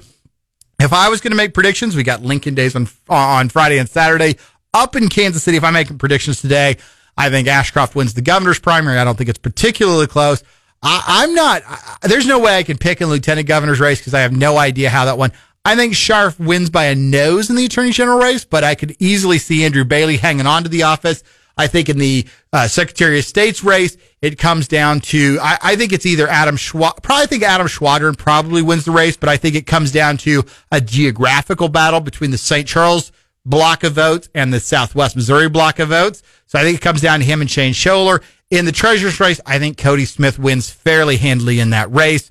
If 0.80 0.92
I 0.92 1.10
was 1.10 1.20
going 1.20 1.32
to 1.32 1.36
make 1.36 1.52
predictions, 1.52 1.94
we 1.94 2.02
got 2.02 2.22
Lincoln 2.22 2.54
days 2.54 2.74
on 2.74 2.88
on 3.08 3.48
Friday 3.48 3.78
and 3.78 3.88
Saturday 3.88 4.36
up 4.72 4.96
in 4.96 5.08
Kansas 5.08 5.42
City. 5.42 5.56
If 5.56 5.64
I'm 5.64 5.74
making 5.74 5.98
predictions 5.98 6.40
today, 6.40 6.78
I 7.20 7.28
think 7.28 7.48
Ashcroft 7.48 7.94
wins 7.94 8.14
the 8.14 8.22
governor's 8.22 8.58
primary. 8.58 8.96
I 8.96 9.04
don't 9.04 9.18
think 9.18 9.28
it's 9.28 9.38
particularly 9.38 10.06
close. 10.06 10.42
I, 10.82 11.24
am 11.24 11.34
not. 11.34 11.62
I, 11.66 12.08
there's 12.08 12.26
no 12.26 12.38
way 12.38 12.56
I 12.56 12.62
can 12.62 12.78
pick 12.78 13.02
a 13.02 13.06
lieutenant 13.06 13.46
governor's 13.46 13.78
race 13.78 13.98
because 13.98 14.14
I 14.14 14.20
have 14.20 14.32
no 14.32 14.56
idea 14.56 14.88
how 14.88 15.04
that 15.04 15.18
one. 15.18 15.30
I 15.62 15.76
think 15.76 15.92
Scharf 15.92 16.38
wins 16.38 16.70
by 16.70 16.86
a 16.86 16.94
nose 16.94 17.50
in 17.50 17.56
the 17.56 17.66
attorney 17.66 17.90
general 17.90 18.18
race, 18.18 18.46
but 18.46 18.64
I 18.64 18.74
could 18.74 18.96
easily 18.98 19.36
see 19.36 19.66
Andrew 19.66 19.84
Bailey 19.84 20.16
hanging 20.16 20.46
on 20.46 20.62
to 20.62 20.70
the 20.70 20.84
office. 20.84 21.22
I 21.58 21.66
think 21.66 21.90
in 21.90 21.98
the 21.98 22.26
uh, 22.54 22.66
Secretary 22.68 23.18
of 23.18 23.26
State's 23.26 23.62
race, 23.62 23.98
it 24.22 24.38
comes 24.38 24.66
down 24.66 25.00
to 25.00 25.38
I, 25.42 25.58
I 25.60 25.76
think 25.76 25.92
it's 25.92 26.06
either 26.06 26.26
Adam 26.26 26.56
Schwa- 26.56 27.02
probably 27.02 27.26
think 27.26 27.42
Adam 27.42 27.66
Schwadron 27.66 28.16
probably 28.16 28.62
wins 28.62 28.86
the 28.86 28.92
race, 28.92 29.18
but 29.18 29.28
I 29.28 29.36
think 29.36 29.56
it 29.56 29.66
comes 29.66 29.92
down 29.92 30.16
to 30.18 30.44
a 30.72 30.80
geographical 30.80 31.68
battle 31.68 32.00
between 32.00 32.30
the 32.30 32.38
St. 32.38 32.66
Charles 32.66 33.12
block 33.44 33.84
of 33.84 33.92
votes 33.92 34.28
and 34.34 34.52
the 34.52 34.60
Southwest 34.60 35.16
Missouri 35.16 35.48
block 35.48 35.78
of 35.78 35.88
votes. 35.88 36.22
So 36.46 36.58
I 36.58 36.62
think 36.62 36.78
it 36.78 36.82
comes 36.82 37.00
down 37.00 37.20
to 37.20 37.24
him 37.24 37.40
and 37.40 37.50
Shane 37.50 37.72
Schoeller. 37.72 38.22
In 38.50 38.64
the 38.64 38.72
treasurer's 38.72 39.20
race, 39.20 39.40
I 39.46 39.58
think 39.58 39.78
Cody 39.78 40.04
Smith 40.04 40.38
wins 40.38 40.68
fairly 40.70 41.16
handily 41.16 41.60
in 41.60 41.70
that 41.70 41.92
race. 41.92 42.30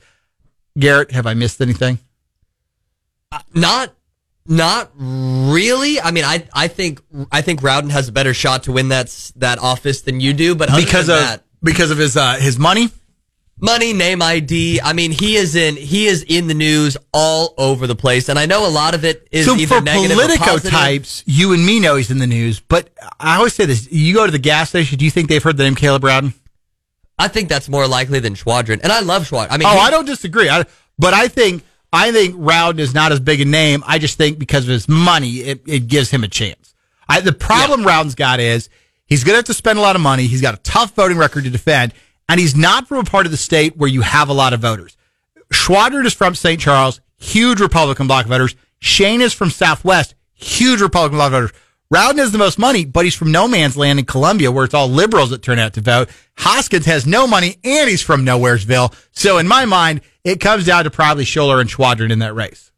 Garrett, 0.77 1.11
have 1.11 1.25
I 1.25 1.33
missed 1.33 1.61
anything? 1.61 1.99
Uh, 3.31 3.39
not 3.53 3.93
not 4.45 4.91
really. 4.97 6.01
I 6.01 6.11
mean, 6.11 6.25
I 6.25 6.47
I 6.53 6.67
think 6.67 7.01
I 7.31 7.41
think 7.41 7.61
Rowden 7.61 7.91
has 7.91 8.09
a 8.09 8.11
better 8.11 8.33
shot 8.33 8.63
to 8.63 8.71
win 8.71 8.89
that 8.89 9.31
that 9.37 9.59
office 9.59 10.01
than 10.01 10.19
you 10.19 10.33
do. 10.33 10.55
But 10.55 10.69
because 10.75 11.07
of 11.07 11.19
that, 11.19 11.43
because 11.61 11.91
of 11.91 11.97
his 11.97 12.17
uh, 12.17 12.35
his 12.35 12.57
money, 12.59 12.89
money, 13.61 13.93
name 13.93 14.21
ID. 14.21 14.81
I 14.81 14.93
mean, 14.93 15.11
he 15.11 15.35
is 15.35 15.55
in 15.55 15.75
he 15.75 16.07
is 16.07 16.23
in 16.23 16.47
the 16.47 16.53
news 16.53 16.97
all 17.13 17.53
over 17.57 17.87
the 17.87 17.95
place, 17.95 18.29
and 18.29 18.39
I 18.39 18.45
know 18.45 18.67
a 18.67 18.69
lot 18.69 18.93
of 18.93 19.05
it 19.05 19.27
is 19.31 19.45
so 19.45 19.55
either 19.55 19.77
for 19.77 19.81
negative 19.81 20.17
Politico 20.17 20.57
types. 20.57 21.23
You 21.25 21.53
and 21.53 21.65
me 21.65 21.79
know 21.79 21.95
he's 21.95 22.11
in 22.11 22.17
the 22.19 22.27
news, 22.27 22.59
but 22.59 22.89
I 23.19 23.37
always 23.37 23.53
say 23.53 23.65
this: 23.65 23.91
you 23.91 24.13
go 24.13 24.25
to 24.25 24.31
the 24.31 24.39
gas 24.39 24.69
station. 24.69 24.97
Do 24.97 25.05
you 25.05 25.11
think 25.11 25.29
they've 25.29 25.43
heard 25.43 25.57
the 25.57 25.63
name 25.63 25.75
Caleb 25.75 26.03
Rowden? 26.03 26.33
I 27.17 27.27
think 27.27 27.49
that's 27.49 27.67
more 27.67 27.87
likely 27.87 28.19
than 28.19 28.35
Schwadron, 28.35 28.79
and 28.81 28.91
I 28.91 29.01
love 29.01 29.29
Schwadron. 29.29 29.47
I 29.51 29.57
mean, 29.57 29.67
oh, 29.67 29.73
he, 29.73 29.79
I 29.79 29.91
don't 29.91 30.05
disagree. 30.05 30.49
I, 30.49 30.65
but 30.97 31.13
I 31.13 31.27
think 31.27 31.63
I 31.91 32.11
think 32.11 32.35
Rowden 32.37 32.79
is 32.79 32.93
not 32.93 33.11
as 33.11 33.19
big 33.19 33.41
a 33.41 33.45
name. 33.45 33.83
I 33.85 33.99
just 33.99 34.17
think 34.17 34.39
because 34.39 34.65
of 34.65 34.69
his 34.69 34.87
money, 34.87 35.37
it, 35.37 35.61
it 35.67 35.87
gives 35.87 36.11
him 36.11 36.23
a 36.23 36.27
chance. 36.27 36.75
I, 37.07 37.21
the 37.21 37.33
problem 37.33 37.81
yeah. 37.81 37.87
Rowden's 37.87 38.15
got 38.15 38.39
is 38.39 38.69
he's 39.07 39.23
going 39.23 39.33
to 39.33 39.37
have 39.37 39.45
to 39.45 39.53
spend 39.53 39.79
a 39.79 39.81
lot 39.81 39.95
of 39.95 40.01
money. 40.01 40.27
He's 40.27 40.41
got 40.41 40.53
a 40.53 40.57
tough 40.57 40.93
voting 40.93 41.17
record 41.17 41.45
to 41.45 41.49
defend, 41.49 41.93
and 42.29 42.39
he's 42.39 42.55
not 42.55 42.87
from 42.87 42.99
a 42.99 43.03
part 43.03 43.25
of 43.25 43.31
the 43.31 43.37
state 43.37 43.75
where 43.75 43.89
you 43.89 44.01
have 44.01 44.29
a 44.29 44.33
lot 44.33 44.53
of 44.53 44.61
voters. 44.61 44.95
Schwadron 45.51 46.05
is 46.05 46.13
from 46.13 46.35
St. 46.35 46.61
Charles, 46.61 47.01
huge 47.17 47.59
Republican 47.59 48.07
bloc 48.07 48.27
voters. 48.27 48.55
Shane 48.79 49.19
is 49.19 49.33
from 49.33 49.49
Southwest, 49.49 50.15
huge 50.33 50.79
Republican 50.79 51.17
bloc 51.17 51.31
voters. 51.31 51.51
Rowden 51.91 52.19
has 52.19 52.31
the 52.31 52.37
most 52.37 52.59
money, 52.59 52.85
but 52.85 53.03
he's 53.03 53.15
from 53.15 53.31
no 53.31 53.47
man's 53.47 53.75
land 53.75 53.97
in 53.97 54.05
Columbia, 54.05 54.51
where 54.51 54.63
it's 54.63 54.75
all 54.75 54.87
liberals 54.87 55.31
that 55.31 55.41
turn 55.41 55.57
out 55.57 55.73
to 55.73 55.81
vote. 55.81 56.07
Hoskins 56.37 56.85
has 56.85 57.07
no 57.07 57.25
money, 57.25 57.57
and 57.63 57.89
he's 57.89 58.03
from 58.03 58.23
Nowheresville. 58.23 58.93
So 59.11 59.39
in 59.39 59.47
my 59.47 59.65
mind, 59.65 60.01
it 60.23 60.39
comes 60.39 60.67
down 60.67 60.83
to 60.83 60.91
probably 60.91 61.25
Schoeller 61.25 61.59
and 61.59 61.67
Schwadron 61.69 62.11
in 62.11 62.19
that 62.19 62.35
race. 62.35 62.68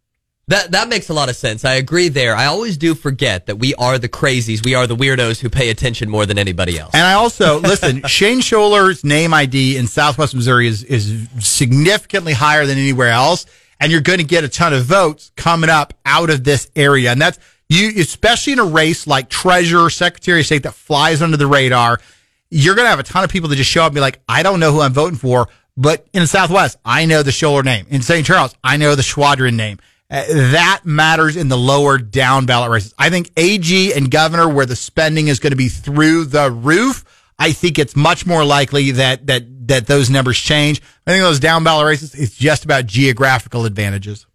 That 0.52 0.72
that 0.72 0.90
makes 0.90 1.08
a 1.08 1.14
lot 1.14 1.30
of 1.30 1.38
sense. 1.38 1.64
I 1.64 1.76
agree 1.76 2.10
there. 2.10 2.36
I 2.36 2.48
always 2.48 2.76
do 2.76 2.94
forget 2.94 3.46
that 3.46 3.56
we 3.56 3.74
are 3.76 3.98
the 3.98 4.10
crazies. 4.10 4.66
We 4.66 4.76
are 4.76 4.86
the 4.86 4.98
weirdos 4.98 5.40
who 5.40 5.50
pay 5.50 5.70
attention 5.70 6.10
more 6.10 6.26
than 6.26 6.38
anybody 6.38 6.78
else. 6.78 6.94
And 6.94 7.04
I 7.04 7.14
also 7.14 7.62
listen. 7.62 8.04
Shane 8.08 8.42
Schoeller's 8.42 9.06
name 9.06 9.34
ID 9.34 9.78
in 9.78 9.88
Southwest 9.88 10.36
Missouri 10.36 10.68
is 10.68 10.84
is 10.84 11.26
significantly 11.40 12.34
higher 12.34 12.66
than 12.66 12.78
anywhere 12.78 13.12
else, 13.12 13.46
and 13.80 13.94
you're 13.94 14.02
going 14.02 14.18
to 14.18 14.26
get 14.26 14.44
a 14.44 14.50
ton 14.50 14.74
of 14.74 14.84
votes 14.84 15.32
coming 15.38 15.70
up 15.70 15.94
out 16.06 16.30
of 16.30 16.44
this 16.44 16.70
area. 16.76 17.14
And 17.14 17.22
that's 17.22 17.40
you, 17.70 18.02
especially 18.02 18.52
in 18.52 18.60
a 18.60 18.66
race 18.66 19.08
like 19.08 19.30
Treasurer, 19.30 19.90
Secretary 19.90 20.42
of 20.42 20.46
State 20.46 20.64
that 20.64 20.74
flies 20.74 21.22
under 21.22 21.38
the 21.38 21.48
radar. 21.48 22.02
You're 22.50 22.76
going 22.76 22.88
to 22.88 22.90
have 22.90 23.00
a 23.00 23.04
ton 23.04 23.24
of 23.24 23.30
people 23.30 23.48
that 23.48 23.56
just 23.56 23.70
show 23.70 23.84
up 23.84 23.92
and 23.92 23.96
be 23.96 24.02
like, 24.02 24.20
I 24.28 24.44
don't 24.44 24.60
know 24.60 24.74
who 24.74 24.82
I'm 24.82 24.92
voting 24.92 25.18
for, 25.18 25.48
but 25.78 26.06
in 26.12 26.20
the 26.20 26.28
Southwest, 26.28 26.78
I 26.84 27.06
know 27.06 27.24
the 27.24 27.32
Schoeller 27.32 27.64
name. 27.64 27.86
In 27.90 28.02
St. 28.02 28.28
Charles, 28.28 28.54
I 28.62 28.76
know 28.76 28.96
the 28.96 29.02
Schwadron 29.02 29.56
name. 29.56 29.80
Uh, 30.12 30.26
that 30.28 30.82
matters 30.84 31.38
in 31.38 31.48
the 31.48 31.58
lower 31.58 31.98
down 31.98 32.46
ballot 32.46 32.70
races. 32.70 32.94
I 33.00 33.10
think 33.10 33.32
AG 33.38 33.94
and 33.94 34.12
governor, 34.12 34.50
where 34.50 34.66
the 34.66 34.76
spending 34.76 35.30
is 35.30 35.40
going 35.40 35.52
to 35.52 35.58
be 35.58 35.70
through 35.70 36.26
the 36.26 36.52
roof, 36.52 37.06
I 37.40 37.54
think 37.54 37.80
it's 37.80 37.96
much 37.96 38.26
more 38.26 38.44
likely 38.44 38.92
that 38.92 39.28
that 39.28 39.68
that 39.68 39.88
those 39.88 40.10
numbers 40.10 40.38
change. 40.38 40.82
I 41.08 41.12
think 41.12 41.24
those 41.24 41.40
down 41.40 41.64
ballot 41.64 41.86
races, 41.86 42.14
it's 42.14 42.36
just 42.36 42.66
about 42.66 42.88
geographical 42.88 43.66
advantages. 43.66 44.28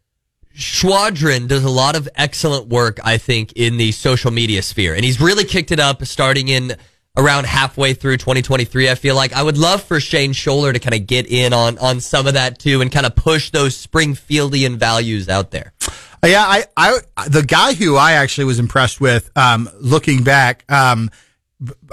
Schwadron 0.57 1.47
does 1.47 1.62
a 1.62 1.71
lot 1.71 1.95
of 1.95 2.09
excellent 2.15 2.69
work, 2.69 2.99
I 3.05 3.19
think, 3.19 3.53
in 3.53 3.77
the 3.77 3.93
social 3.93 4.31
media 4.31 4.62
sphere, 4.62 4.95
and 4.95 5.05
he's 5.05 5.21
really 5.21 5.45
kicked 5.45 5.71
it 5.73 5.79
up 5.79 6.03
starting 6.07 6.49
in 6.49 6.75
around 7.16 7.46
halfway 7.46 7.94
through 7.94 8.18
2023. 8.18 8.90
I 8.90 8.94
feel 8.94 9.16
like 9.16 9.33
I 9.33 9.42
would 9.42 9.59
love 9.59 9.83
for 9.83 10.00
Shane 10.00 10.33
Schoeller 10.33 10.72
to 10.72 10.79
kind 10.79 10.94
of 10.94 11.07
get 11.07 11.26
in 11.26 11.52
on 11.52 11.79
on 11.79 12.00
some 12.00 12.26
of 12.26 12.35
that 12.35 12.59
too, 12.59 12.81
and 12.81 12.90
kind 12.92 13.07
of 13.07 13.14
push 13.14 13.50
those 13.50 13.74
Springfieldian 13.87 14.76
values 14.76 15.29
out 15.29 15.50
there. 15.50 15.72
Uh, 16.22 16.29
yeah, 16.29 16.44
I, 16.44 16.64
I, 16.76 17.29
the 17.29 17.42
guy 17.42 17.74
who 17.74 17.96
I 17.96 18.12
actually 18.12 18.44
was 18.44 18.59
impressed 18.59 19.00
with, 19.00 19.31
um, 19.37 19.68
looking 19.81 20.24
back, 20.24 20.64
um, 20.70 21.11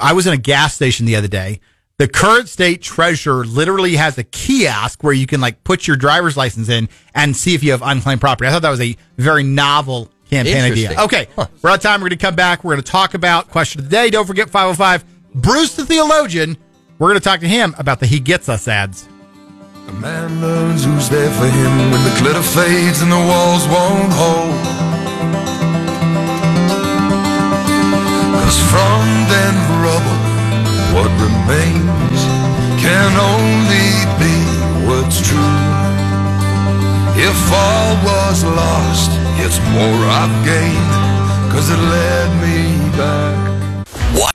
I 0.02 0.14
was 0.14 0.28
in 0.28 0.34
a 0.34 0.38
gas 0.38 0.74
station 0.74 1.06
the 1.06 1.16
other 1.16 1.28
day. 1.28 1.60
The 1.98 2.08
current 2.08 2.50
state 2.50 2.82
treasurer 2.82 3.46
literally 3.46 3.96
has 3.96 4.18
a 4.18 4.24
kiosk 4.24 5.04
where 5.04 5.14
you 5.14 5.28
can 5.28 5.40
like 5.40 5.64
put 5.64 5.88
your 5.88 5.96
driver's 5.96 6.36
license 6.36 6.68
in 6.68 6.90
and 7.14 7.36
see 7.36 7.54
if 7.54 7.64
you 7.64 7.72
have 7.72 7.82
unclaimed 7.84 8.20
property. 8.20 8.48
I 8.48 8.52
thought 8.52 8.64
that 8.64 8.72
was 8.72 8.82
a 8.82 8.98
very 9.18 9.44
novel 9.44 10.10
campaign 10.30 10.64
idea. 10.64 11.00
Okay, 11.00 11.28
huh. 11.36 11.48
we're 11.62 11.70
out 11.70 11.76
of 11.76 11.82
time. 11.82 12.02
We're 12.02 12.10
going 12.10 12.18
to 12.18 12.26
come 12.26 12.36
back. 12.36 12.64
We're 12.64 12.74
going 12.74 12.84
to 12.84 12.92
talk 12.92 13.14
about 13.14 13.50
question 13.50 13.82
of 13.82 13.90
the 13.90 13.92
day. 13.92 14.10
Don't 14.10 14.26
forget 14.26 14.50
505 14.50 15.13
Bruce 15.36 15.76
the 15.76 15.86
theologian. 15.86 16.58
We're 17.00 17.10
going 17.10 17.20
to 17.20 17.24
talk 17.24 17.40
to 17.40 17.48
him 17.48 17.74
about 17.80 18.00
the 18.00 18.06
He 18.06 18.20
Gets 18.20 18.50
Us 18.50 18.68
ads. 18.68 19.08
A 19.88 19.94
man 19.94 20.42
learns 20.42 20.86
who's 20.86 21.10
there 21.10 21.32
for 21.32 21.48
him 21.48 21.92
when 21.92 22.04
the 22.04 22.16
glitter 22.22 22.44
fades 22.44 23.02
and 23.02 23.12
the 23.12 23.18
walls 23.18 23.66
won't 23.68 24.14
hold. 24.14 24.62
Cause 28.46 28.60
from 28.70 29.02
then 29.26 29.56
rubble, 29.82 30.22
what 30.94 31.10
remains 31.18 32.22
can 32.78 33.12
only 33.18 33.90
be 34.22 34.36
what's 34.86 35.18
true. 35.28 35.58
If 37.18 37.38
all 37.52 37.96
was 38.06 38.44
lost, 38.44 39.12
it's 39.42 39.58
more 39.74 40.00
I've 40.14 40.46
gained, 40.46 41.52
cause 41.52 41.72
it 41.72 41.80
led 41.80 42.30
me 42.42 42.98
back 42.98 43.53